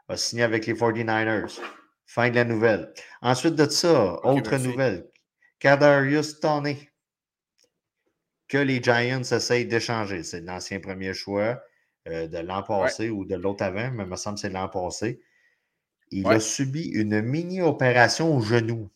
[0.08, 1.60] a signé avec les 49ers.
[2.08, 2.92] Fin de la nouvelle.
[3.22, 5.08] Ensuite de ça, autre nouvelle.
[5.60, 6.90] Kadarius Tony.
[8.52, 10.24] Que les Giants essayent d'échanger.
[10.24, 11.64] C'est l'ancien premier choix.
[12.08, 14.68] Euh, de l'an passé ou de l'autre avant, mais il me semble que c'est l'an
[14.68, 15.22] passé.
[16.10, 18.90] Il a subi une mini-opération au genou.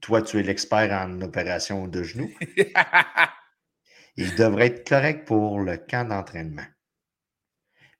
[0.00, 2.28] Toi, tu es l'expert en opération de genou.
[4.16, 6.66] il devrait être correct pour le camp d'entraînement.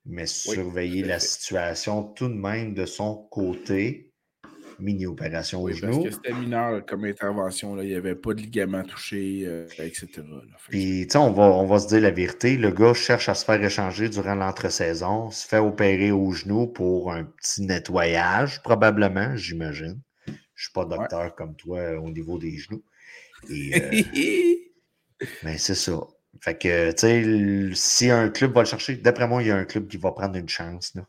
[0.05, 4.13] Mais surveiller la situation tout de même de son côté
[4.79, 6.03] mini-opération au genou.
[6.03, 7.75] Parce que c'était mineur comme intervention.
[7.75, 7.83] Là.
[7.83, 10.07] Il n'y avait pas de ligament touché, euh, etc.
[10.69, 12.57] Puis, tu sais, on va, on va se dire la vérité.
[12.57, 17.11] Le gars cherche à se faire échanger durant l'entre-saison, se fait opérer au genou pour
[17.11, 19.99] un petit nettoyage, probablement, j'imagine.
[20.27, 22.83] Je ne suis pas docteur comme toi euh, au niveau des genoux.
[23.49, 25.99] mais euh, ben, c'est ça.
[26.41, 29.55] Fait que, tu sais, si un club va le chercher, d'après moi, il y a
[29.55, 30.93] un club qui va prendre une chance.
[30.95, 31.05] Là.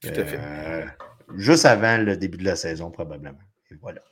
[0.00, 0.86] Tout à fait
[1.34, 3.38] juste avant le début de la saison, probablement.
[3.70, 4.02] Et voilà.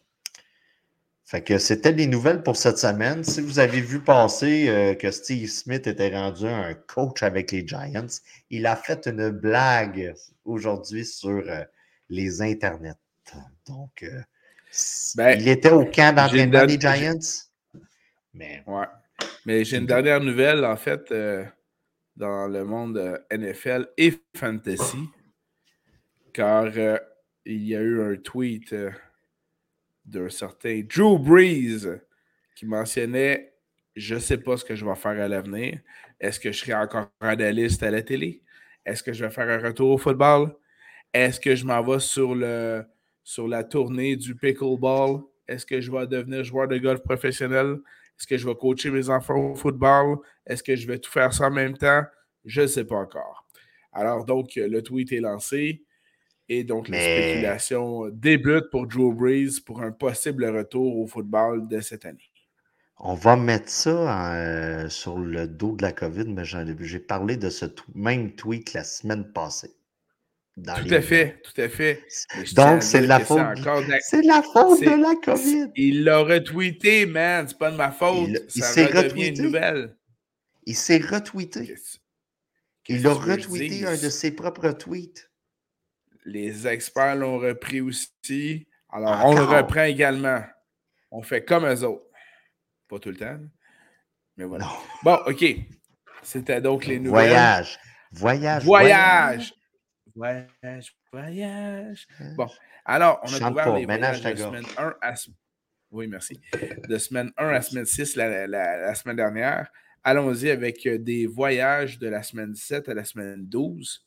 [1.24, 3.24] Fait que c'était les nouvelles pour cette semaine.
[3.24, 7.66] Si vous avez vu passer euh, que Steve Smith était rendu un coach avec les
[7.66, 8.07] Giants,
[8.50, 11.64] il a fait une blague aujourd'hui sur euh,
[12.11, 12.98] les internets.
[13.66, 14.20] Donc, euh,
[15.16, 17.42] ben, il était au camp d'entraînement des Giants.
[18.35, 18.87] Mais, ouais.
[19.46, 21.12] Mais j'ai une dernière nouvelle, en fait,
[22.16, 25.09] dans le monde NFL et fantasy
[26.35, 26.99] car euh,
[27.47, 28.90] il y a eu un tweet euh,
[30.05, 31.87] d'un certain Drew Brees
[32.55, 33.55] qui mentionnait
[33.97, 35.79] Je ne sais pas ce que je vais faire à l'avenir.
[36.20, 38.42] Est-ce que je serai encore analyste à la télé?
[38.85, 40.55] Est-ce que je vais faire un retour au football?
[41.12, 42.37] Est-ce que je m'en vais sur,
[43.23, 45.23] sur la tournée du pickleball?
[45.47, 47.79] Est-ce que je vais devenir joueur de golf professionnel?
[48.18, 50.18] Est-ce que je vais coacher mes enfants au football?
[50.44, 52.03] Est-ce que je vais tout faire ça en même temps?
[52.44, 53.47] Je ne sais pas encore.
[53.92, 55.84] Alors, donc, le tweet est lancé.
[56.49, 61.81] Et donc, la spéculation débute pour Joe Breeze pour un possible retour au football de
[61.81, 62.31] cette année.
[62.99, 67.51] On va mettre ça euh, sur le dos de la COVID, mais j'ai parlé de
[67.51, 69.75] ce même tweet la semaine passée.
[70.57, 72.05] tout à fait, tout à fait.
[72.55, 73.41] Donc, c'est la faute.
[74.01, 75.73] C'est la faute de la COVID.
[75.77, 77.47] Il l'a retweeté, man.
[77.49, 78.29] C'est pas de ma faute.
[78.55, 79.39] Il, s'est retweeté.
[79.39, 79.97] Une nouvelle.
[80.67, 81.75] Il s'est retweeté.
[82.89, 85.31] il a retweeté un de ses propres tweets.
[86.25, 88.67] Les experts l'ont repris aussi.
[88.91, 90.43] Alors, on le reprend également.
[91.11, 92.07] On fait comme eux autres.
[92.89, 93.39] Pas tout le temps,
[94.37, 94.69] mais voilà.
[95.03, 95.45] Bon, OK.
[96.23, 97.29] C'était donc les nouvelles.
[97.29, 97.79] Voyage.
[98.13, 98.65] Voyage.
[98.65, 99.55] Voyage.
[100.15, 100.97] Voyage.
[101.13, 102.07] Voyage.
[102.37, 102.47] Bon.
[102.85, 105.15] Alors, on a couvert les voyages de semaine 1 à
[105.91, 106.41] oui, merci.
[106.89, 109.71] De semaine 1 à semaine 6 la, la semaine dernière.
[110.03, 114.05] Allons-y avec des voyages de la semaine 7 à la semaine 12.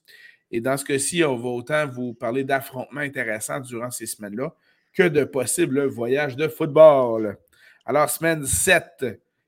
[0.52, 4.54] Et dans ce cas-ci, on va autant vous parler d'affrontements intéressants durant ces semaines-là
[4.94, 7.38] que de possibles voyages de football.
[7.86, 9.06] Alors, semaine 7,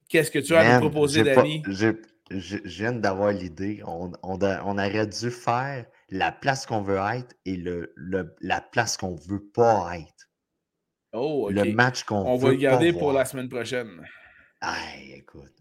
[0.08, 1.64] qu'est-ce que tu as à nous proposer, Danny?
[1.68, 3.82] Je, viens d'avoir l'idée.
[3.86, 7.94] On, aurait dû faire la place qu'on veut être et le,
[8.42, 10.30] la place qu'on ne veut pas être.
[11.14, 11.50] Oh.
[11.50, 14.06] Le match qu'on On va le garder pour la semaine prochaine.
[14.62, 14.78] Ah,
[15.16, 15.54] écoute.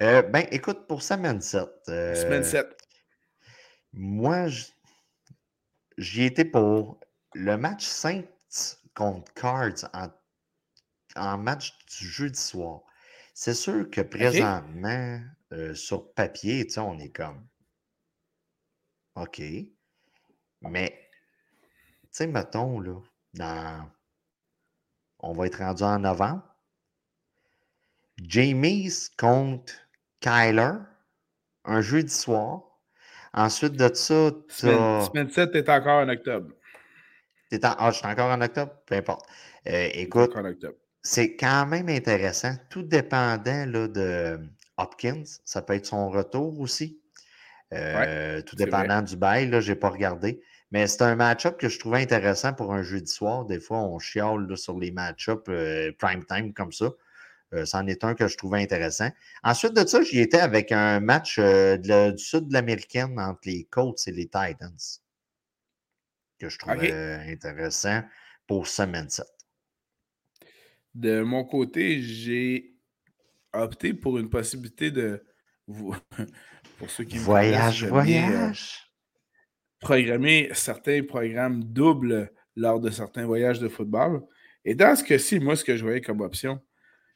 [0.00, 1.68] Euh, ben, écoute, pour semaine 7.
[1.88, 2.81] Euh, semaine 7.
[3.92, 4.48] Moi,
[5.98, 6.98] j'y étais pour
[7.34, 8.24] le match Saints
[8.94, 10.10] contre Cards
[11.14, 12.80] en, match du jeudi soir.
[13.34, 15.20] C'est sûr que présentement,
[15.52, 17.46] euh, sur papier, on est comme
[19.14, 19.42] OK.
[20.62, 21.10] Mais,
[22.02, 23.00] tu sais, mettons, là,
[23.34, 23.90] dans.
[25.18, 26.42] On va être rendu en novembre.
[28.18, 29.72] Jamies contre
[30.20, 30.72] Kyler,
[31.64, 32.71] un jeudi soir.
[33.34, 36.48] Ensuite de ça, tu Semaine 7, tu es encore en octobre.
[37.62, 38.72] Ah, je suis encore en octobre?
[38.86, 39.26] Peu importe.
[39.68, 40.34] Euh, écoute,
[41.02, 42.54] c'est quand même intéressant.
[42.70, 44.38] Tout dépendant là, de
[44.76, 47.00] Hopkins, ça peut être son retour aussi.
[47.72, 50.42] Euh, tout dépendant du bail, je n'ai pas regardé.
[50.72, 53.44] Mais c'est un match-up que je trouvais intéressant pour un jeudi soir.
[53.44, 56.90] Des fois, on chiale sur les match-up euh, prime time comme ça.
[57.54, 59.10] Euh, c'en est un que je trouvais intéressant.
[59.42, 63.64] Ensuite de ça, j'y étais avec un match euh, du sud de l'américaine entre les
[63.64, 64.76] Colts et les Titans
[66.38, 66.92] que je trouvais
[67.30, 68.02] intéressant
[68.48, 69.24] pour semaine 7.
[70.94, 72.74] De mon côté, j'ai
[73.52, 75.24] opté pour une possibilité de.
[76.78, 78.92] pour ceux qui Voyage, voyage
[79.82, 84.22] programmer certains programmes doubles lors de certains voyages de football.
[84.64, 86.60] Et dans ce cas-ci, moi, ce que je voyais comme option,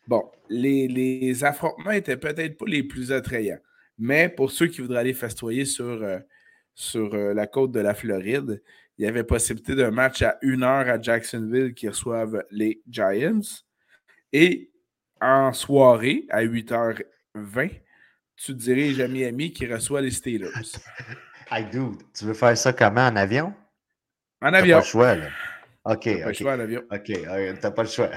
[0.07, 3.59] bon, les, affrontements étaient peut-être pas les plus attrayants,
[3.99, 6.19] mais pour ceux qui voudraient aller festoyer sur, euh,
[6.75, 8.63] sur euh, la côte de la Floride,
[8.99, 13.41] il y avait possibilité d'un match à une heure à Jacksonville qui reçoivent les Giants.
[14.33, 14.71] Et
[15.21, 17.71] en soirée, à 8h20,
[18.37, 20.49] tu diriges à Miami qui reçoit les Steelers.
[21.51, 23.07] Hey, dude, tu veux faire ça comment?
[23.07, 23.55] En avion?
[24.43, 24.79] En avion.
[24.79, 25.29] Pas le choix, là.
[25.85, 26.03] OK.
[26.03, 26.83] T'as pas le choix en avion.
[26.91, 28.11] OK, t'as pas le choix.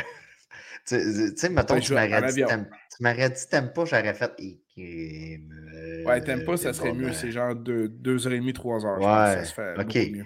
[0.86, 4.32] Tu sais, mettons, tu m'aurais dit, tu m'aurais dit t'aimes pas, j'aurais fait.
[4.78, 7.14] Euh, ouais, t'aimes pas, ça serait mieux.
[7.14, 8.98] C'est genre 2h30, 3h.
[8.98, 9.44] Ouais.
[9.44, 10.12] Ça se fait OK.
[10.12, 10.26] Mieux.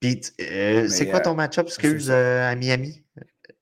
[0.00, 3.02] Puis, euh, c'est quoi ton euh, match-up, excuse, à Miami?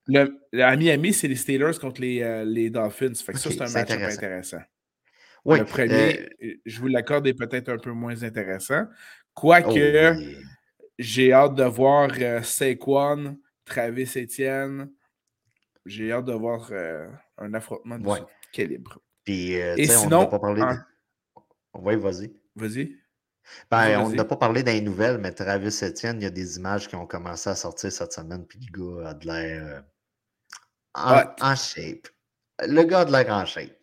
[0.06, 3.14] Le, à Miami, c'est les Steelers contre les, les Dolphins.
[3.14, 4.60] Fait que ça, c'est un match-up intéressant
[5.54, 8.84] le premier, euh, je vous l'accorde, est peut-être un peu moins intéressant.
[9.34, 10.42] Quoique, oh,
[10.98, 14.90] j'ai hâte de voir euh, Saquon, Travis Etienne.
[15.86, 17.08] J'ai hâte de voir euh,
[17.38, 18.22] un affrontement de ce
[18.52, 19.00] calibre.
[19.24, 20.62] Puis, Et sinon, on n'a pas parlé.
[21.74, 22.32] Oui, vas-y.
[22.54, 22.96] Vas-y.
[23.70, 26.88] Ben, on n'a pas parlé des nouvelles, mais Travis Etienne, il y a des images
[26.88, 29.84] qui ont commencé à sortir cette semaine, puis le gars a de l'air
[30.94, 32.08] en, shape.
[32.60, 33.76] Le gars a de l'air en shape.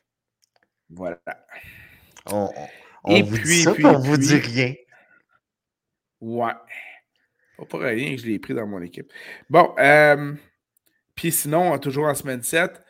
[0.90, 1.22] Voilà.
[2.26, 2.50] On,
[3.10, 4.74] Et vous puis, dit ça, puis, on vous dit rien.
[6.22, 6.54] Ouais.
[7.58, 9.12] Pas pour rien que je l'ai pris dans mon équipe.
[9.50, 10.34] Bon, euh,
[11.24, 12.84] puis sinon, toujours en semaine 7,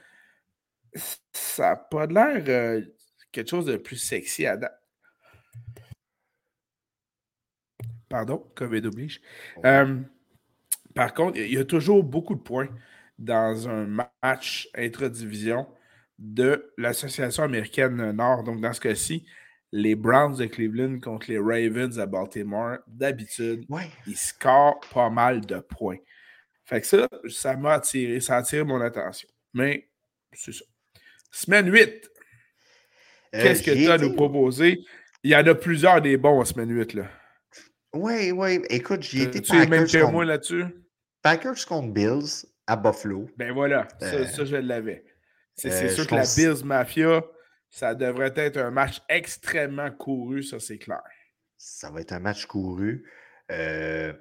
[1.33, 2.81] ça n'a pas l'air euh,
[3.31, 4.81] quelque chose de plus sexy à date.
[8.09, 9.21] Pardon, COVID oblige.
[9.65, 9.99] Euh,
[10.95, 12.69] par contre, il y a toujours beaucoup de points
[13.19, 13.85] dans un
[14.23, 15.67] match intra-division
[16.17, 18.45] de l'Association américaine Nord.
[18.45, 19.27] Donc, dans ce cas-ci,
[19.71, 23.67] les Browns de Cleveland contre les Ravens à Baltimore, d'habitude,
[24.07, 25.99] ils scorent pas mal de points.
[26.65, 29.27] Fait que ça, ça m'a attiré, ça a attiré mon attention.
[29.53, 29.89] Mais
[30.31, 30.65] c'est ça.
[31.31, 32.09] Semaine 8.
[33.35, 34.79] Euh, Qu'est-ce que tu as à nous proposer?
[35.23, 36.93] Il y en a plusieurs des bons en semaine 8.
[36.93, 37.09] Là.
[37.93, 38.61] Oui, oui.
[38.69, 40.65] Écoute, j'y étais Tu es même que moi là-dessus?
[41.21, 43.29] Packers contre Bills à Buffalo.
[43.37, 45.05] Ben voilà, ça, euh, ça je l'avais.
[45.55, 47.23] C'est euh, sûr que la Bills Mafia,
[47.69, 51.01] ça devrait être un match extrêmement couru, ça c'est clair.
[51.57, 53.09] Ça va être un match couru.
[53.51, 54.13] Euh,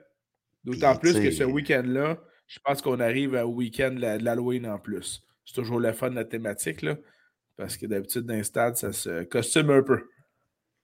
[0.64, 2.18] D'autant plus que ce week-end-là,
[2.52, 5.22] je pense qu'on arrive au week-end de l'Halloween en plus.
[5.46, 6.96] C'est toujours le fun de la thématique, là,
[7.56, 10.06] parce que d'habitude, dans les stades, ça se costume un peu.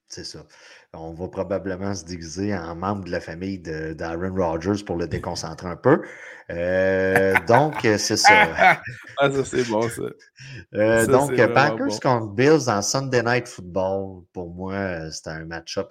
[0.08, 0.46] C'est ça.
[0.94, 5.68] On va probablement se déguiser en membre de la famille d'Aaron Rodgers pour le déconcentrer
[5.68, 6.02] un peu.
[6.48, 8.80] Euh, donc, euh, c'est ça.
[9.18, 10.04] ah, ça, c'est bon, ça.
[10.72, 15.90] Euh, donc, Packers contre Bills en Sunday Night Football, pour moi, c'est un match-up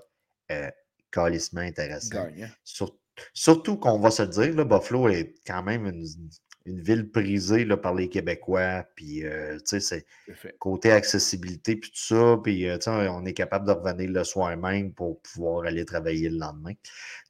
[0.51, 0.71] euh,
[1.11, 2.25] calissement intéressant.
[2.63, 2.97] surtout
[3.79, 6.05] qu'on va se dire, là, Buffalo est quand même une,
[6.65, 8.85] une ville prisée là, par les Québécois.
[8.95, 12.37] Puis, euh, tu sais, c'est côté accessibilité, puis tout ça.
[12.43, 15.85] Puis, euh, tu sais, on est capable de revenir le soir même pour pouvoir aller
[15.85, 16.73] travailler le lendemain.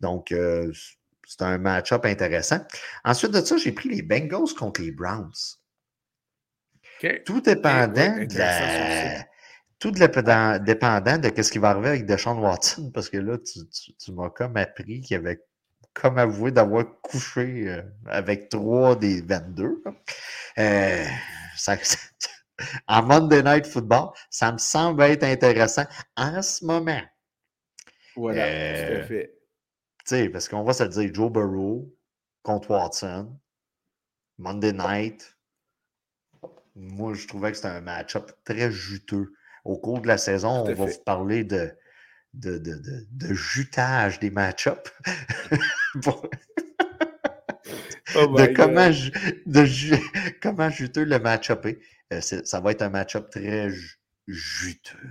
[0.01, 0.71] Donc, euh,
[1.25, 2.59] c'est un match-up intéressant.
[3.03, 5.31] Ensuite de ça, j'ai pris les Bengals contre les Browns.
[7.25, 9.25] Tout dépendant de la...
[9.79, 14.11] Tout dépendant de ce qui va arriver avec Deshaun Watson, parce que là, tu, tu
[14.11, 15.39] m'as comme appris qu'il y avait
[15.99, 19.83] comme avoué d'avoir couché euh, avec trois des 22.
[20.59, 21.05] Euh,
[22.87, 25.85] en Monday Night Football, ça me semble être intéressant
[26.15, 27.01] en ce moment.
[28.15, 29.39] Voilà, tout à euh, fait.
[29.99, 31.91] Tu sais, parce qu'on va se dire Joe Burrow
[32.43, 33.35] contre Watson,
[34.37, 35.35] Monday Night.
[36.75, 39.33] Moi, je trouvais que c'était un match-up très juteux.
[39.65, 41.75] Au cours de la saison, on va vous parler de
[42.37, 42.81] de, de,
[43.11, 44.93] de, jutage des match-ups.
[48.15, 48.89] oh de comment,
[49.45, 51.79] de comment juteux le match-up est.
[52.13, 53.69] Euh, ça va être un match-up très
[54.27, 55.09] juteux.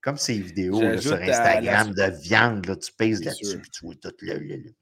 [0.00, 4.12] Comme ces vidéos sur Instagram de viande, là, tu pèses là-dessus et tu vois tout
[4.22, 4.74] le,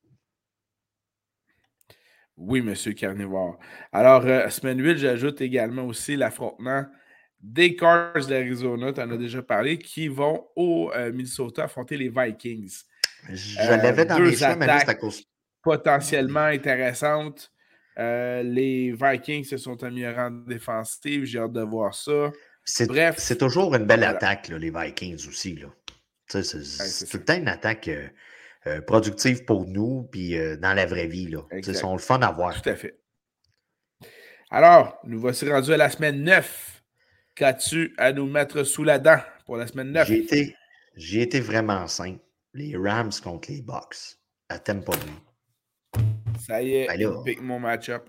[2.36, 3.58] Oui, monsieur Carnivore.
[3.90, 6.84] Alors, euh, semaine 8, j'ajoute également aussi l'affrontement
[7.44, 12.08] des Cars d'Arizona, tu en as déjà parlé, qui vont au euh, Minnesota affronter les
[12.08, 12.72] Vikings.
[13.30, 15.22] Je l'avais dans mes choix, mais là, c'est à cause.
[15.62, 17.52] Potentiellement intéressantes.
[17.96, 21.24] les Vikings se sont améliorés en défensive.
[21.24, 22.32] J'ai hâte de voir ça.
[22.86, 23.16] Bref.
[23.18, 25.58] C'est toujours une belle attaque, les Vikings aussi.
[26.26, 27.90] C'est tout le temps une attaque
[28.86, 31.34] productive pour nous, puis dans la vraie vie.
[31.62, 32.60] C'est le fun à voir.
[32.60, 32.98] Tout à fait.
[34.50, 36.73] Alors, nous voici rendus à la semaine 9.
[37.34, 40.08] Qu'as-tu à nous mettre sous la dent pour la semaine 9?
[40.96, 42.20] J'ai été, vraiment simple.
[42.52, 44.18] Les Rams contre les Bucks
[44.48, 46.02] à Tampa Bay.
[46.40, 48.08] Ça y est, ben pick mon match-up.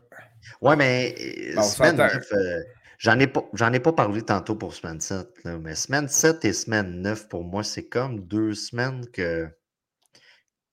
[0.61, 1.15] Ouais, mais
[1.57, 2.59] euh, semaine 9, euh,
[2.99, 3.41] j'en ai, pas,
[3.73, 5.27] ai pas parlé tantôt pour semaine 7.
[5.59, 9.49] mais semaine 7 et semaine 9, pour moi, c'est comme deux semaines que,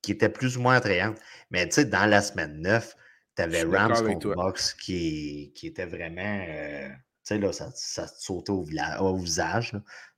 [0.03, 1.17] qui étaient plus ou moins attrayantes.
[1.49, 2.95] Mais tu sais, dans la semaine 9,
[3.35, 6.45] tu avais Rams contre Box qui, qui était vraiment.
[6.47, 6.89] Euh,
[7.23, 8.65] sais, là, ça, ça te sautait au,
[8.99, 9.73] au visage.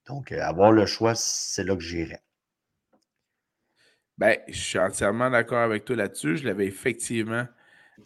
[0.07, 2.21] Donc, euh, avoir le choix, c'est là que j'irais.
[4.17, 6.37] Ben, je suis entièrement d'accord avec toi là-dessus.
[6.37, 7.45] Je l'avais effectivement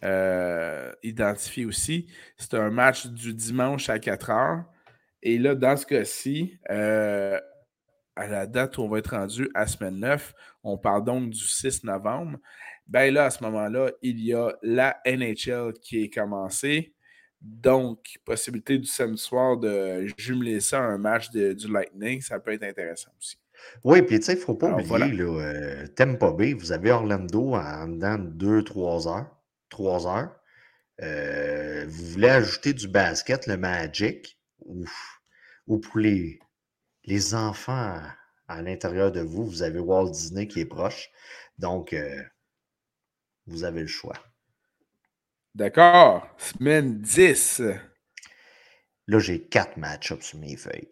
[0.04, 2.08] euh, identifié aussi.
[2.36, 4.64] C'est un match du dimanche à 4 heures.
[5.22, 10.00] Et là, dans ce cas-ci, à la date où on va être rendu à semaine
[10.00, 10.34] 9,
[10.64, 12.38] on parle donc du 6 novembre
[12.90, 16.92] ben là, à ce moment-là, il y a la NHL qui est commencée.
[17.40, 22.38] Donc, possibilité du samedi soir de jumeler ça à un match de, du Lightning, ça
[22.38, 23.38] peut être intéressant aussi.
[23.84, 26.90] Oui, puis tu sais, il ne faut pas oublier, là, euh, Tempo B, vous avez
[26.90, 29.36] Orlando en dedans de 2-3 heures.
[29.70, 30.36] 3 heures.
[31.02, 34.84] Euh, vous voulez ajouter du basket, le Magic, ou,
[35.66, 36.40] ou pour les,
[37.04, 38.00] les enfants
[38.48, 41.08] à, l'intérieur de vous, vous avez Walt Disney qui est proche.
[41.58, 42.22] Donc, euh,
[43.46, 44.16] vous avez le choix.
[45.54, 46.28] D'accord.
[46.38, 47.62] Semaine 10.
[49.08, 50.88] Là, j'ai quatre match-ups sur mes feuilles.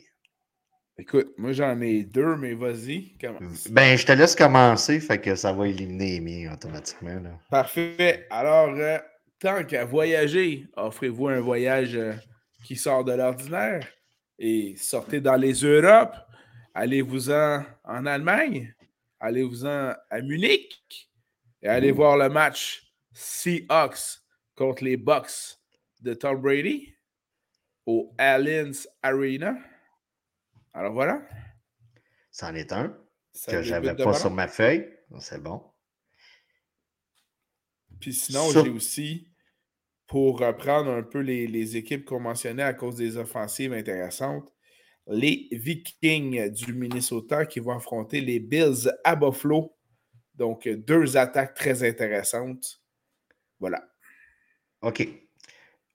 [1.00, 3.68] Écoute, moi j'en ai deux, mais vas-y, commence.
[3.70, 7.22] Ben, je te laisse commencer, fait que ça va éliminer les miens automatiquement.
[7.48, 8.26] Parfait.
[8.30, 8.98] Alors, euh,
[9.38, 12.14] tant qu'à voyager, offrez-vous un voyage euh,
[12.64, 13.86] qui sort de l'ordinaire
[14.40, 16.16] et sortez dans les Europes.
[16.74, 18.74] Allez-vous-en en Allemagne?
[19.20, 21.08] Allez-vous-en à Munich?
[21.62, 22.82] Et allez voir le match
[23.12, 24.18] Seahawks
[24.58, 25.58] contre les Bucks
[26.00, 26.94] de Tom Brady
[27.86, 29.56] au Allianz Arena.
[30.74, 31.22] Alors voilà.
[32.30, 32.96] C'en est un
[33.46, 34.92] que j'avais pas sur ma feuille.
[35.20, 35.62] C'est bon.
[38.00, 39.28] Puis sinon, j'ai aussi,
[40.06, 44.52] pour reprendre un peu les, les équipes qu'on mentionnait à cause des offensives intéressantes,
[45.06, 49.78] les Vikings du Minnesota qui vont affronter les Bills à Buffalo
[50.38, 52.80] donc, deux attaques très intéressantes.
[53.58, 53.84] Voilà.
[54.82, 55.08] OK.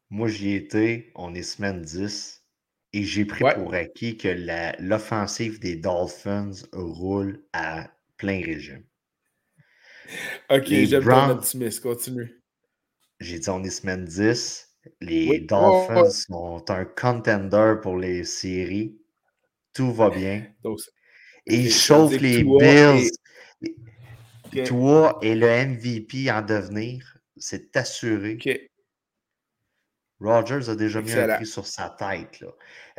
[0.10, 1.12] Moi, j'y étais.
[1.16, 2.44] On est semaine 10.
[2.96, 4.28] Et j'ai pris pour acquis que
[4.80, 8.84] l'offensive des Dolphins roule à plein régime.
[10.52, 11.82] OK, j'aime ton optimisme.
[11.82, 12.44] Continue.
[13.20, 14.70] J'ai dit on est semaine 10.
[15.02, 19.00] Les Dolphins sont un contender pour les séries.
[19.74, 20.46] Tout va bien.
[21.48, 23.10] et ils chauffent les Bills.
[24.66, 28.38] Toi et le MVP en devenir, c'est assuré.
[30.24, 32.44] Rogers a déjà mis un prix sur sa tête.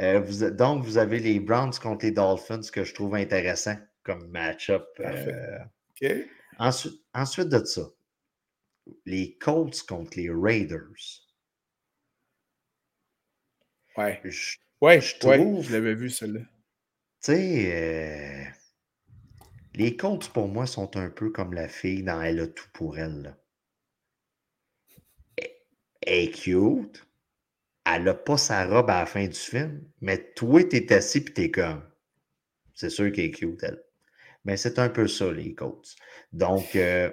[0.01, 4.87] Euh, donc, vous avez les Browns contre les Dolphins, que je trouve intéressant comme match-up.
[5.01, 6.25] Euh.
[6.59, 7.83] ensuite, ensuite de ça,
[9.07, 11.23] les Colts contre les Raiders.
[13.97, 14.21] Ouais.
[14.25, 15.65] Je, ouais, je trouve.
[15.65, 16.41] je l'avais vu, celle-là.
[16.41, 16.47] Tu
[17.33, 18.45] sais, euh,
[19.75, 22.99] les Colts, pour moi, sont un peu comme la fille dans Elle a tout pour
[22.99, 23.37] elle.
[25.37, 25.49] Elle
[26.03, 27.07] est cute.
[27.85, 31.25] Elle n'a pas sa robe à la fin du film, mais toi, t'es assis et
[31.25, 31.83] t'es comme.
[32.75, 33.83] C'est sûr qu'elle est cute, elle.
[34.45, 35.97] Mais c'est un peu ça, les Colts.
[36.33, 37.11] Donc, euh,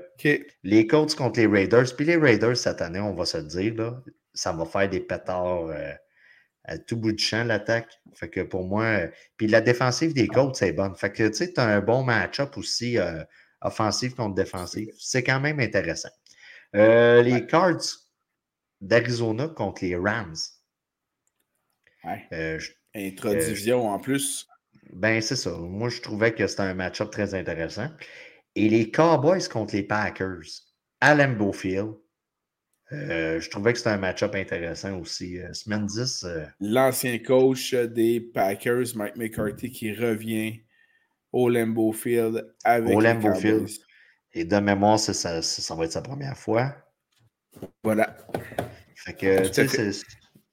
[0.64, 1.96] les Colts contre les Raiders.
[1.96, 4.04] Puis les Raiders, cette année, on va se le dire, là,
[4.34, 5.68] ça va faire des pétards.
[5.68, 5.94] Euh,
[6.64, 7.90] à tout bout de champ, l'attaque.
[8.14, 10.96] Fait que pour moi, euh, puis la défensive des Colts, c'est bonne.
[10.96, 12.98] Fait que tu sais, tu as un bon match-up aussi,
[13.62, 14.90] offensif contre défensif.
[15.00, 16.12] C'est quand même intéressant.
[16.74, 17.82] Les Cards
[18.80, 20.36] d'Arizona contre les Rams.
[22.04, 22.58] Ouais.
[22.94, 24.48] Introdivision en plus.
[24.94, 25.52] Ben, c'est ça.
[25.52, 27.90] Moi, je trouvais que c'était un match-up très intéressant.
[28.56, 30.44] Et les Cowboys contre les Packers
[31.00, 31.94] à Lambeau Field.
[32.92, 35.40] Euh, je trouvais que c'était un match-up intéressant aussi.
[35.40, 36.26] Euh, semaine 10.
[36.26, 40.60] Euh, L'ancien coach des Packers, Mike McCarthy, qui revient
[41.32, 42.94] au Lambeau Field avec.
[42.94, 43.70] Au Lambeau Field.
[44.34, 46.76] Et de mémoire, ça, ça, va être sa première fois.
[47.84, 48.18] Voilà.
[48.96, 49.44] Fait que,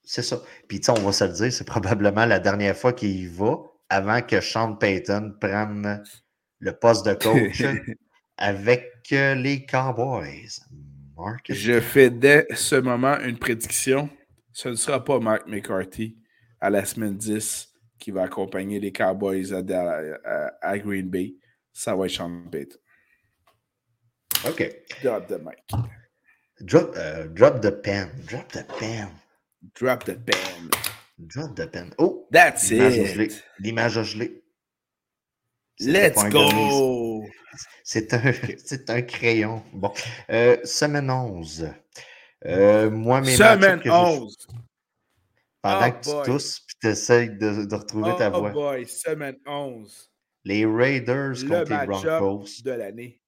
[0.09, 0.41] c'est ça.
[0.67, 3.57] Puis, on va se le dire, c'est probablement la dernière fois qu'il y va
[3.89, 6.03] avant que Sean Payton prenne
[6.57, 7.61] le poste de coach
[8.37, 10.49] avec euh, les Cowboys.
[11.47, 14.09] Je fais dès ce moment une prédiction.
[14.51, 16.17] Ce ne sera pas Mark McCarthy
[16.59, 21.35] à la semaine 10 qui va accompagner les Cowboys à, Green Bay.
[21.71, 22.79] Ça va être Sean Payton.
[24.47, 24.75] OK.
[25.03, 25.59] Drop the mic.
[26.61, 28.09] Drop, uh, drop the pen.
[28.25, 29.09] Drop the pen.
[29.75, 30.69] Drop the pen.
[31.27, 31.93] Drop the pen.
[31.97, 32.27] Oh!
[32.31, 33.43] That's it.
[33.59, 34.41] L'image a gelé.
[35.79, 37.25] Let's go!
[37.83, 38.33] C'est un,
[38.89, 39.63] un, crayon.
[39.73, 39.91] Bon.
[40.29, 41.69] Euh, semaine 11.
[42.45, 44.47] Euh, moi, mes Semaine 11.
[45.61, 48.51] Pendant oh que tu tousses et tu essayes de, de, retrouver ta oh voix.
[48.51, 50.09] Oh boy, semaine 11.
[50.45, 52.61] Les Raiders contre les Broncos.
[52.63, 53.21] de l'année.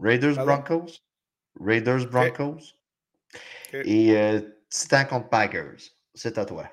[0.00, 1.02] Raiders Broncos?
[1.60, 2.74] Raiders Broncos?
[3.72, 4.40] Et euh,
[4.76, 5.80] Titan contre Packers.
[6.14, 6.68] C'est à toi.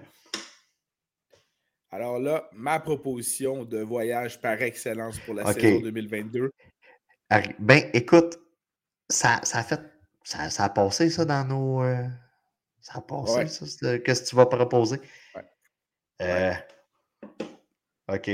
[1.91, 6.51] Alors là, ma proposition de voyage par excellence pour la saison 2022.
[7.59, 8.39] Ben, écoute,
[9.09, 9.79] ça, ça a fait.
[10.23, 11.83] Ça, ça, a passé, ça, dans nos.
[11.83, 12.07] Euh,
[12.81, 13.99] ça a passé, ça.
[13.99, 14.99] Qu'est-ce que tu vas proposer?
[16.21, 16.53] Euh,
[18.11, 18.29] OK.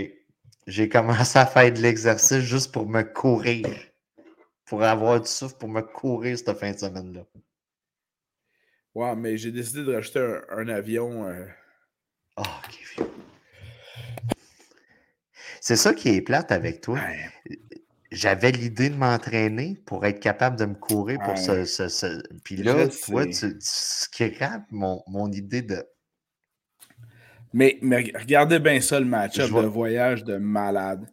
[0.68, 3.68] J'ai commencé à faire de l'exercice juste pour me courir.
[4.66, 7.26] Pour avoir du souffle, pour me courir cette fin de semaine-là.
[8.96, 11.28] Ouais, mais j'ai décidé de racheter un, avion.
[11.28, 11.46] Euh...
[12.38, 13.06] Oh, OK.
[15.62, 17.00] C'est ça qui est plate avec toi.
[18.12, 23.26] J'avais l'idée de m'entraîner pour être capable de me courir pour ce, Puis là, toi,
[23.28, 25.86] tu, scrapes mon, mon idée de.
[27.54, 31.08] Mais, mais regardez bien ça, le match-up de voyage de malade.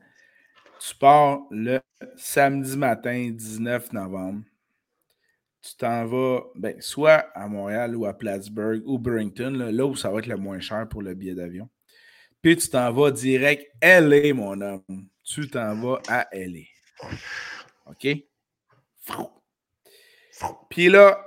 [0.81, 1.81] Tu pars le
[2.17, 4.43] samedi matin, 19 novembre.
[5.67, 10.11] Tu t'en vas ben, soit à Montréal ou à Plattsburgh ou Burrington, là où ça
[10.11, 11.69] va être le moins cher pour le billet d'avion.
[12.41, 15.09] Puis tu t'en vas direct LA, mon homme.
[15.25, 16.67] Tu t'en vas à LA.
[17.87, 18.07] OK?
[20.71, 21.27] Puis là,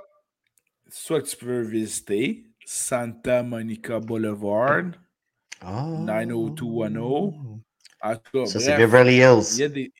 [0.88, 4.92] soit tu peux visiter Santa Monica Boulevard,
[5.62, 7.60] 90210.
[8.02, 9.56] En tout cas, ça, c'est Beverly Hills.
[9.56, 9.92] Il y a des.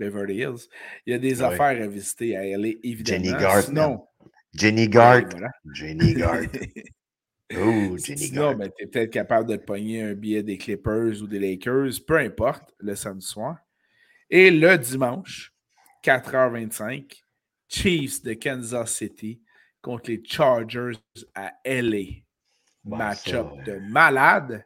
[0.00, 0.68] Beverly Hills.
[1.06, 3.24] Il y a des affaires à visiter à LA, évidemment.
[3.24, 3.72] Jenny Gard.
[3.72, 4.06] Non.
[4.54, 5.28] Jenny Gard.
[5.74, 6.46] Jenny Gard.
[7.56, 11.40] Oh, Sinon, ben, tu es peut-être capable de pogner un billet des Clippers ou des
[11.40, 13.58] Lakers, peu importe, le samedi soir.
[14.30, 15.52] Et le dimanche,
[16.04, 17.22] 4h25,
[17.68, 19.40] Chiefs de Kansas City
[19.82, 20.98] contre les Chargers
[21.34, 22.22] à LA.
[22.84, 24.64] Match-up de malade.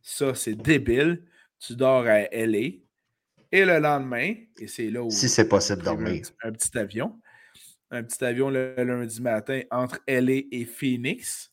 [0.00, 1.24] Ça, c'est débile.
[1.58, 2.81] Tu dors à LA.
[3.54, 5.10] Et le lendemain, et c'est là où.
[5.10, 6.22] Si c'est possible dormir.
[6.42, 7.20] un, petit avion.
[7.90, 11.52] Un petit avion le lundi matin entre LA et Phoenix.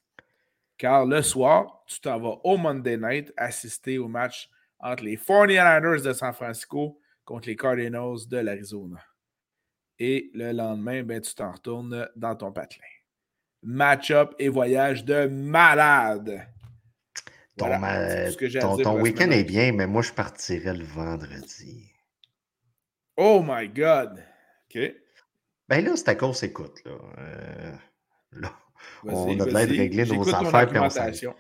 [0.78, 6.02] Car le soir, tu t'en vas au Monday Night assister au match entre les 49ers
[6.02, 9.04] de San Francisco contre les Cardinals de l'Arizona.
[10.00, 12.86] Et le lendemain, ben, tu t'en retournes dans ton patelin.
[13.62, 16.48] Match-up et voyage de malade.
[17.60, 21.92] Ton, week-end est bien, mais moi, je partirai le vendredi.
[23.18, 24.24] Oh my God!
[24.70, 24.80] OK.
[25.68, 26.92] Ben là, c'est à cause, écoute, là.
[27.18, 27.72] Euh,
[28.34, 28.60] là
[29.04, 30.68] on a de l'aide régler nos affaires.
[30.68, 30.80] Puis
[31.26, 31.36] on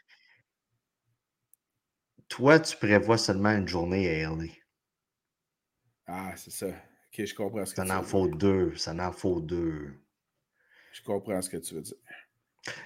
[2.27, 4.45] Toi, tu prévois seulement une journée à LA.
[6.07, 6.67] Ah, c'est ça.
[6.67, 8.75] Ok, je comprends ce que ça tu en faut deux.
[8.75, 9.99] Ça en faut deux.
[10.91, 11.97] Je comprends ce que tu veux dire.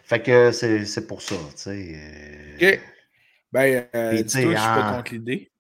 [0.04, 2.58] Fait que c'est pour ça, tu sais.
[2.62, 2.82] Euh, OK.
[3.54, 5.52] Ben, euh, je suis pas contre l'idée.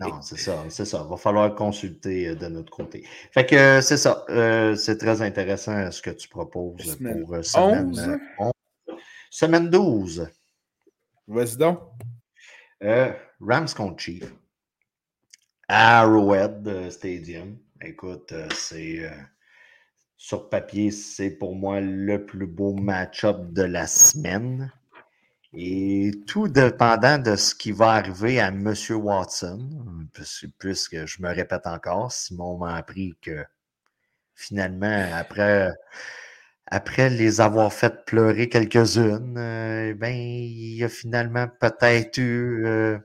[0.00, 1.02] non, c'est ça, c'est ça.
[1.04, 3.04] Il va falloir consulter euh, de notre côté.
[3.32, 4.24] Fait que euh, c'est ça.
[4.30, 8.52] Euh, c'est très intéressant ce que tu proposes semaine pour semaine 11.
[9.30, 10.30] Semaine 12.
[11.28, 11.80] Vas-y donc.
[12.80, 14.32] Rams contre Chief.
[15.68, 17.58] Arrowhead Stadium.
[17.82, 19.10] Écoute, c'est
[20.16, 24.72] sur papier, c'est pour moi le plus beau match-up de la semaine.
[25.54, 28.74] Et tout dépendant de ce qui va arriver à M.
[28.90, 29.68] Watson,
[30.58, 33.44] puisque je me répète encore, Simon m'a appris que
[34.34, 35.70] finalement, après,
[36.66, 42.98] après les avoir fait pleurer quelques-unes, euh, ben, il y a finalement peut-être eu euh,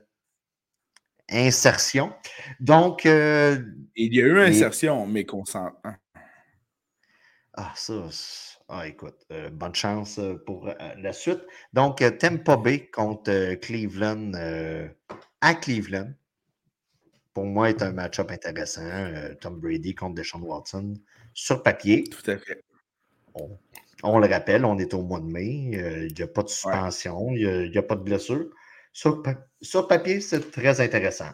[1.30, 2.14] insertion.
[2.60, 3.04] Donc.
[3.04, 3.62] Euh,
[3.94, 5.94] il y a eu insertion, mais consentement.
[7.52, 8.08] Ah, ça.
[8.70, 11.40] Ah, écoute, euh, bonne chance euh, pour euh, la suite.
[11.72, 14.32] Donc, Tampa Bay contre Cleveland
[15.40, 16.12] à Cleveland.
[17.32, 18.82] Pour moi, est un match-up intéressant.
[19.40, 20.94] Tom Brady contre Deshaun Watson
[21.32, 22.04] sur papier.
[22.04, 22.62] Tout à fait.
[24.02, 25.70] On, le rappelle, on est au mois de mai.
[26.08, 28.50] Il n'y a pas de suspension, il n'y a, pas de blessure.
[28.92, 29.22] Sur,
[29.62, 31.30] sur papier, c'est très intéressant.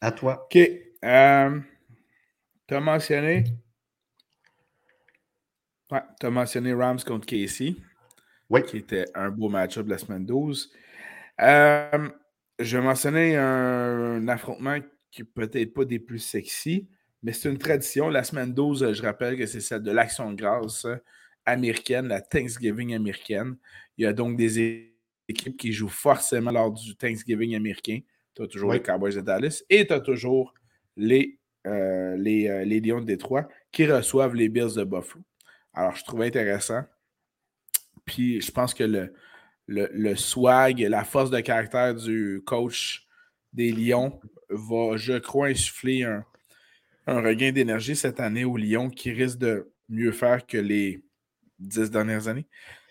[0.00, 0.46] À toi.
[0.46, 0.58] OK.
[0.58, 3.44] Tu as mentionné.
[5.94, 7.76] Ouais, tu as mentionné Rams contre Casey.
[8.50, 8.64] Oui.
[8.64, 10.72] Qui était un beau match-up la semaine 12.
[11.40, 12.08] Euh,
[12.58, 14.76] je mentionnais un, affrontement
[15.12, 16.88] qui peut-être pas des plus sexy,
[17.22, 18.08] mais c'est une tradition.
[18.08, 20.84] La semaine 12, je rappelle que c'est celle de l'Action de grâce
[21.46, 23.56] américaine, la Thanksgiving américaine.
[23.96, 24.92] Il y a donc des
[25.28, 28.00] équipes qui jouent forcément lors du Thanksgiving américain.
[28.34, 30.54] Tu as toujours les Cowboys de Dallas et tu as toujours
[30.96, 31.38] les,
[31.68, 35.22] euh, les, euh, les Lions de Détroit qui reçoivent les Bills de Buffalo.
[35.74, 36.82] Alors, je trouvais intéressant.
[38.04, 39.14] Puis, je pense que le,
[39.66, 43.06] le, swag, la force de caractère du coach
[43.52, 44.20] des Lions
[44.50, 46.24] va, je crois, insuffler un,
[47.06, 51.04] regain d'énergie cette année aux Lions qui risque de mieux faire que les
[51.58, 52.46] dix dernières années.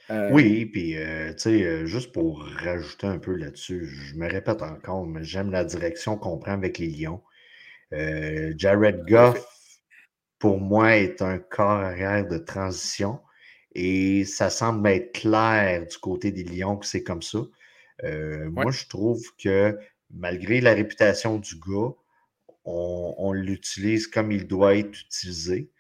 [0.10, 4.30] Euh, oui, puis euh, tu sais, euh, juste pour rajouter un peu là-dessus, je me
[4.30, 7.22] répète encore, mais j'aime la direction qu'on prend avec les Lions.
[8.58, 9.53] Jared Goff,
[10.44, 13.22] pour moi, est un corps arrière de transition.
[13.76, 17.40] Et ça semble être clair du côté des Lions que c'est comme ça.
[18.04, 19.80] Euh, moi, je trouve que
[20.12, 21.94] malgré la réputation du gars,
[22.66, 25.72] on, l'utilise comme il doit être utilisé.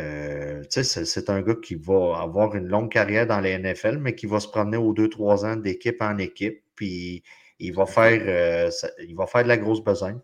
[0.00, 4.26] Euh, c'est un gars qui va avoir une longue carrière dans les NFL, mais qui
[4.26, 6.64] va se promener aux deux, trois ans d'équipe en équipe.
[6.74, 7.22] Puis
[7.60, 8.70] il va faire, euh,
[9.06, 10.18] il va faire de la grosse besogne.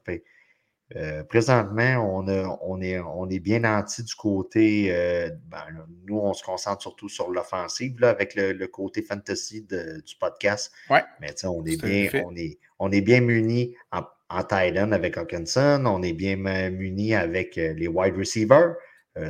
[0.95, 2.29] Euh, présentement, on,
[2.63, 4.89] on, est, on est bien anti du côté.
[4.91, 5.65] Euh, ben,
[6.07, 10.73] nous, on se concentre surtout sur l'offensive avec le, côté fantasy du podcast.
[10.89, 15.17] Ouais, Mais on est, bien, on, est, on est bien muni en, en Thailand avec
[15.17, 15.83] Hawkinson.
[15.87, 16.37] On est bien
[16.71, 18.75] muni avec euh, les wide receivers.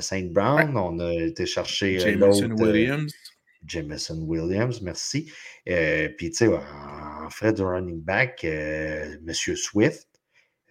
[0.00, 3.14] Saint Brown, on a été chercher Jameson Williams.
[3.64, 5.30] Jameson Williams, merci.
[5.64, 8.44] Puis, tu sais, en frais de running back,
[9.22, 10.15] Monsieur Swift.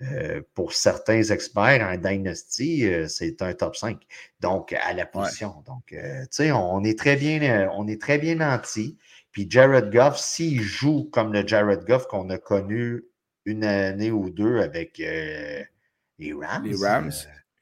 [0.01, 3.97] Euh, pour certains experts en Dynasty, euh, c'est un top 5.
[4.41, 5.63] Donc, à la position.
[5.65, 8.97] Donc, euh, tu sais, on est très bien, on est très bien nanti.
[9.31, 13.05] Puis Jared Goff, s'il joue comme le Jared Goff qu'on a connu
[13.45, 16.65] une année ou deux avec les Rams.
[16.65, 17.11] Les Rams,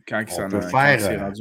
[0.08, 1.32] quand on peut faire.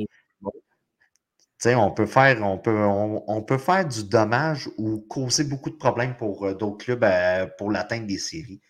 [1.65, 6.17] on peut faire, on peut, on, peut faire du dommage ou causer beaucoup de problèmes
[6.17, 7.07] pour d'autres clubs
[7.57, 8.61] pour l'atteinte des séries.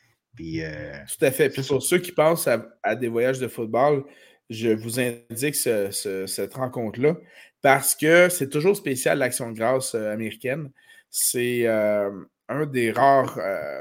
[0.41, 1.51] Euh, Tout à fait.
[1.51, 2.49] Puis pour ceux qui pensent
[2.83, 4.05] à, des voyages de football,
[4.49, 7.17] je vous indique cette rencontre-là
[7.61, 10.71] parce que c'est toujours spécial l'action de grâce euh, américaine.
[11.11, 12.11] C'est euh,
[12.49, 13.39] un des rares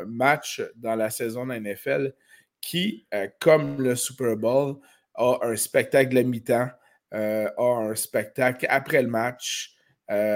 [0.07, 2.13] matchs dans la saison de la NFL
[2.59, 3.07] qui,
[3.39, 4.75] comme le Super Bowl,
[5.15, 6.69] a un spectacle à mi-temps,
[7.11, 9.75] a un spectacle après le match.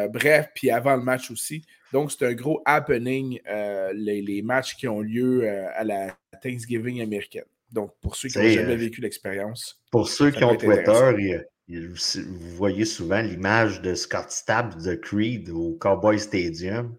[0.09, 1.63] Bref, puis avant le match aussi.
[1.95, 7.01] Donc, c'est un gros happening, euh, les, matchs qui ont lieu euh, à la Thanksgiving
[7.01, 7.45] américaine.
[7.71, 9.81] Donc, pour ceux qui n'ont jamais euh, vécu l'expérience.
[9.91, 15.77] Pour ceux qui ont Twitter, vous voyez souvent l'image de Scott Stapp de Creed au
[15.79, 16.97] Cowboy Stadium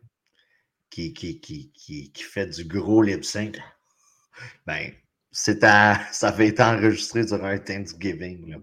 [0.89, 3.59] qui, qui, qui, qui, fait du gros lip sync.
[4.67, 4.93] Ben,
[5.31, 8.57] ça avait été enregistré durant un Thanksgiving.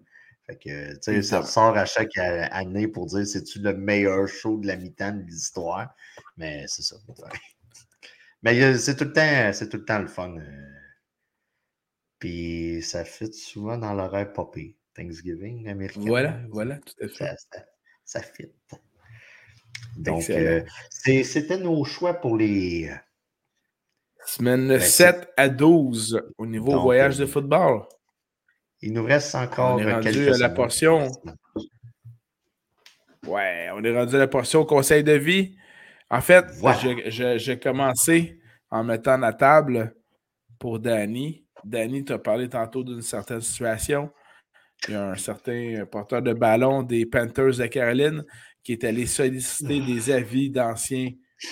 [0.46, 4.58] Fait que, tu sais, ça ressort à chaque année pour dire c'est-tu le meilleur show
[4.58, 5.96] de la mi-temps de l'histoire?
[6.38, 6.98] Mais c'est ça.
[8.44, 10.36] Mais c'est tout, le temps, c'est tout le temps le fun.
[10.38, 10.74] Euh.
[12.20, 14.76] Puis ça fit souvent dans l'horaire popé.
[14.96, 16.02] Thanksgiving américain.
[16.06, 17.36] Voilà, voilà, tout à fait.
[18.06, 18.52] Ça, fit.
[19.98, 22.90] Donc, euh, c'était nos choix pour les.
[22.90, 22.96] Euh,
[24.26, 27.84] Semaine 7 ben, à 12 au niveau voyage de football.
[28.86, 31.10] Il nous reste encore on est rendu à la portion.
[33.26, 35.56] Ouais, on est rendu à la portion conseil de vie.
[36.10, 36.44] En fait,
[37.08, 39.96] j'ai commencé en mettant la table
[40.60, 41.46] pour Danny.
[41.64, 44.12] Danny t'a parlé tantôt d'une certaine situation.
[44.90, 48.26] Il y a un certain porteur de ballon des Panthers de Caroline
[48.64, 51.10] qui est allé solliciter des avis d'anciens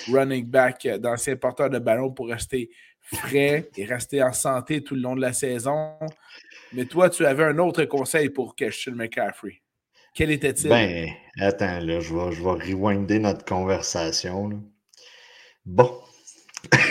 [0.10, 2.70] running back, d'anciens porteurs de ballon pour rester
[3.00, 5.98] frais et rester en santé tout le long de la saison.
[6.74, 9.62] Mais toi, tu avais un autre conseil pour Christian McCaffrey.
[10.14, 10.70] Quel était-il?
[10.70, 11.10] Ben,
[11.40, 14.64] attends, là, je vais, je vais rewinder notre conversation.
[15.66, 16.02] Bon.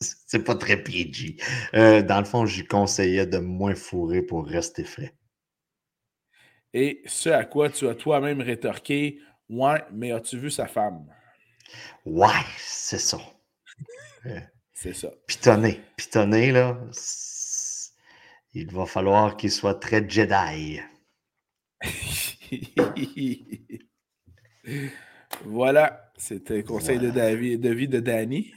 [0.00, 1.36] C'est pas très PG.
[1.74, 5.14] Euh, dans le fond, j'y conseillais de moins fourrer pour rester frais.
[6.72, 9.20] Et ce à quoi tu as toi-même rétorqué,
[9.50, 11.06] ouais, mais as-tu vu sa femme?
[12.06, 13.18] Ouais, c'est ça.
[14.82, 15.10] C'est ça.
[15.28, 15.80] Pitonné.
[15.96, 16.76] Pitonné, là,
[18.52, 20.80] il va falloir qu'il soit très Jedi.
[25.44, 28.52] voilà, c'était le conseil de, David, de vie de Danny.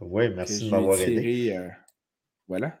[0.00, 1.54] Oui, merci de m'avoir aidé.
[1.54, 1.68] Euh,
[2.48, 2.80] voilà.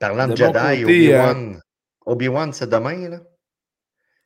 [0.00, 1.60] Parlant de, Jedi, Obi-Wan,
[2.06, 3.20] Obi-Wan, c'est demain, là?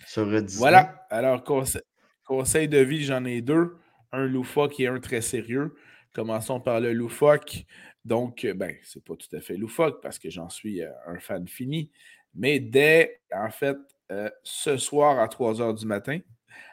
[0.07, 0.59] Sur Disney.
[0.59, 1.07] Voilà.
[1.11, 3.77] Alors, conseil, de vie, j'en ai deux.
[4.11, 5.77] Un loufoque et un très sérieux.
[6.19, 7.65] Commençons par le loufoque.
[8.05, 11.47] Donc, ben, c'est pas tout à fait loufoque parce que j'en suis euh, un fan
[11.47, 11.93] fini.
[12.35, 13.77] Mais dès, en fait,
[14.11, 16.19] euh, ce soir à 3 h du matin,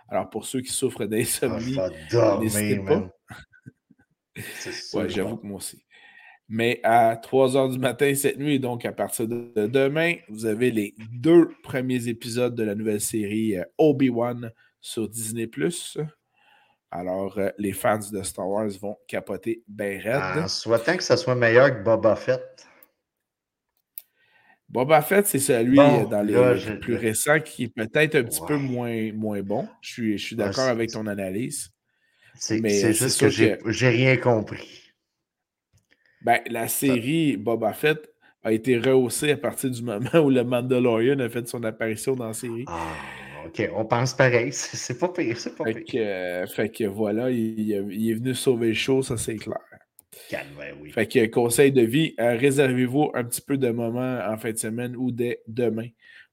[0.10, 3.08] alors pour ceux qui souffrent d'insomnie, oh, n'hésitez pas.
[4.96, 5.86] ouais, j'avoue que moi aussi.
[6.50, 10.72] Mais à 3 h du matin cette nuit, donc à partir de demain, vous avez
[10.72, 15.48] les deux premiers épisodes de la nouvelle série euh, Obi-Wan sur Disney.
[16.98, 20.44] Alors, euh, les fans de Star Wars vont capoter bien raide.
[20.44, 22.66] En souhaitant que ça soit meilleur que Boba Fett.
[24.70, 28.56] Boba Fett, c'est celui euh, dans les plus récents qui est peut-être un petit peu
[28.56, 29.68] moins, moins bon.
[29.82, 31.70] Je suis, je suis d'accord avec ton analyse.
[32.36, 34.94] C'est juste que j'ai rien compris.
[36.22, 38.10] Ben, la série Boba Fett
[38.42, 42.28] a été rehaussée à partir du moment où le Mandalorian a fait son apparition dans
[42.28, 42.64] la série.
[42.68, 42.94] Ah,
[43.46, 44.52] ok, on pense pareil.
[44.54, 45.86] C'est pas pire, c'est pas fait pire.
[45.86, 49.60] Que, euh, fait que voilà, il, est venu sauver le show, ça c'est clair.
[50.30, 50.48] Calme,
[50.82, 50.92] oui.
[50.92, 54.58] Fait que conseil de vie, euh, réservez-vous un petit peu de moments en fin de
[54.58, 55.88] semaine ou dès demain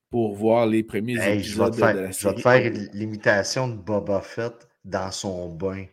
[0.09, 2.13] pour voir les premiers épisodes de la série.
[2.13, 4.53] Je vais te faire l'imitation de Boba Fett
[4.85, 5.87] dans son bain.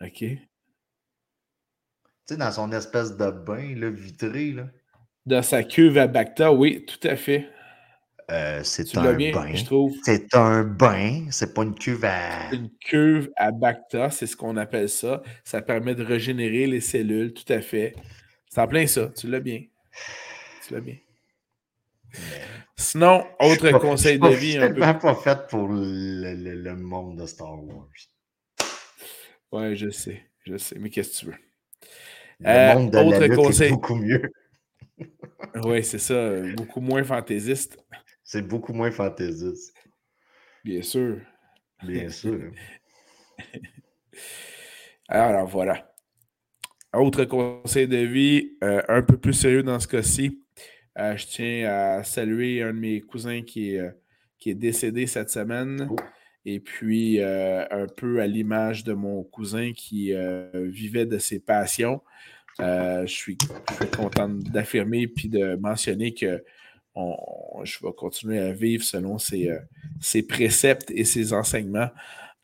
[0.00, 0.18] OK.
[0.18, 0.38] Tu
[2.26, 4.52] sais, dans son espèce de bain là, vitré.
[4.52, 4.66] Là.
[5.26, 7.48] Dans sa cuve à Bacta, oui, tout à fait.
[8.30, 9.54] Euh, c'est un bien, bain.
[9.54, 9.94] Je trouve.
[10.02, 12.52] C'est un bain, c'est pas une cuve à.
[12.52, 15.22] Une cuve à Bacta, c'est ce qu'on appelle ça.
[15.44, 17.94] Ça permet de régénérer les cellules, tout à fait.
[18.48, 19.62] C'est en plein ça, tu l'as bien.
[20.66, 20.96] Tu l'as bien.
[22.76, 24.52] Sinon, autre conseil de vie.
[24.52, 27.88] Je suis pas fait pour le, le, monde de Star Wars.
[29.52, 31.38] Ouais, je sais, je sais, mais qu'est-ce que tu veux?
[32.40, 33.68] Le euh, monde de autre la lutte conseil.
[33.68, 34.32] Est beaucoup mieux.
[35.64, 36.40] oui, c'est ça.
[36.56, 37.78] Beaucoup moins fantaisiste.
[38.24, 39.74] C'est beaucoup moins fantaisiste.
[40.64, 41.20] Bien sûr.
[41.82, 42.50] Bien sûr.
[45.08, 45.94] alors, voilà.
[46.94, 50.40] Autre conseil de vie, euh, un peu plus sérieux dans ce cas-ci.
[50.98, 53.90] Euh, je tiens à saluer un de mes cousins qui est,
[54.38, 55.86] qui est décédé cette semaine.
[55.90, 55.96] Oh.
[56.46, 60.12] Et puis, un peu à l'image de mon cousin qui
[60.52, 62.02] vivait de ses passions,
[62.58, 63.38] je suis,
[63.96, 66.44] content d'affirmer puis de mentionner que
[66.96, 69.48] je vais continuer à vivre selon ses,
[70.28, 71.90] préceptes et ses enseignements,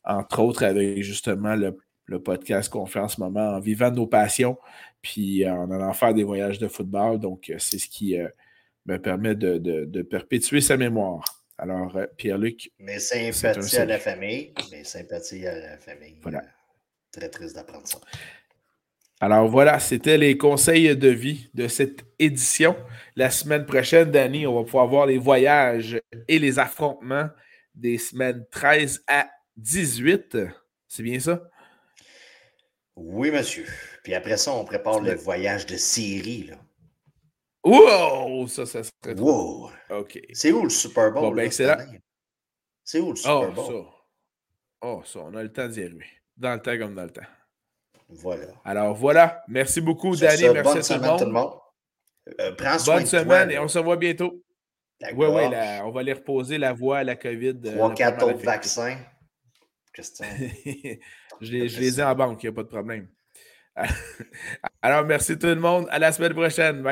[0.05, 1.77] entre autres avec justement le,
[2.25, 4.59] podcast qu'on fait en ce moment, en vivant nos passions,
[5.01, 7.21] puis en allant faire des voyages de football.
[7.21, 8.17] Donc, c'est ce qui
[8.87, 11.41] me permet de perpétuer sa mémoire.
[11.61, 12.73] Alors, euh, Pierre-Luc.
[12.79, 14.55] Mes sympathies à la famille.
[14.73, 16.17] Mes sympathies à la famille.
[16.23, 16.43] Voilà.
[17.13, 18.01] Très triste d'apprendre ça.
[19.23, 22.75] Alors voilà, c'était les conseils de vie de cette édition.
[23.17, 27.29] La semaine prochaine, Danny, on va pouvoir voir les voyages et les affrontements
[27.75, 30.39] des semaines 13 à 18.
[30.89, 31.51] C'est bien ça?
[32.97, 33.67] Oui, monsieur.
[34.03, 36.45] Puis après ça, on prépare le voyage de Syrie.
[36.45, 36.57] Là.
[37.63, 38.49] Wow!
[38.49, 39.71] Ça, ça serait Wow!
[39.91, 40.19] OK.
[40.33, 41.23] C'est où le Super Bowl?
[41.25, 41.77] Bon, ben, excellent.
[42.83, 43.67] C'est où le Super oh, Bowl?
[43.67, 43.91] Ça.
[44.81, 46.07] Oh, ça, on a le temps d'y arriver.
[46.39, 47.21] Dans le temps comme dans le temps.
[48.13, 48.47] Voilà.
[48.65, 49.43] Alors voilà.
[49.49, 50.43] Merci beaucoup, Danny.
[50.43, 51.53] Merci bonne à semaine, tout le monde.
[52.41, 54.43] Euh, prends soin bonne de semaine et on se voit bientôt.
[55.03, 55.45] Oui, oui,
[55.83, 57.61] on va aller reposer la voix à la COVID.
[57.65, 58.99] Euh, Trois, quatre autres vaccins.
[59.95, 60.27] Question.
[61.41, 63.09] je, les, je les ai en banque, il n'y a pas de problème.
[64.83, 65.87] Alors, merci tout le monde.
[65.91, 66.83] À la semaine prochaine.
[66.83, 66.89] Bye.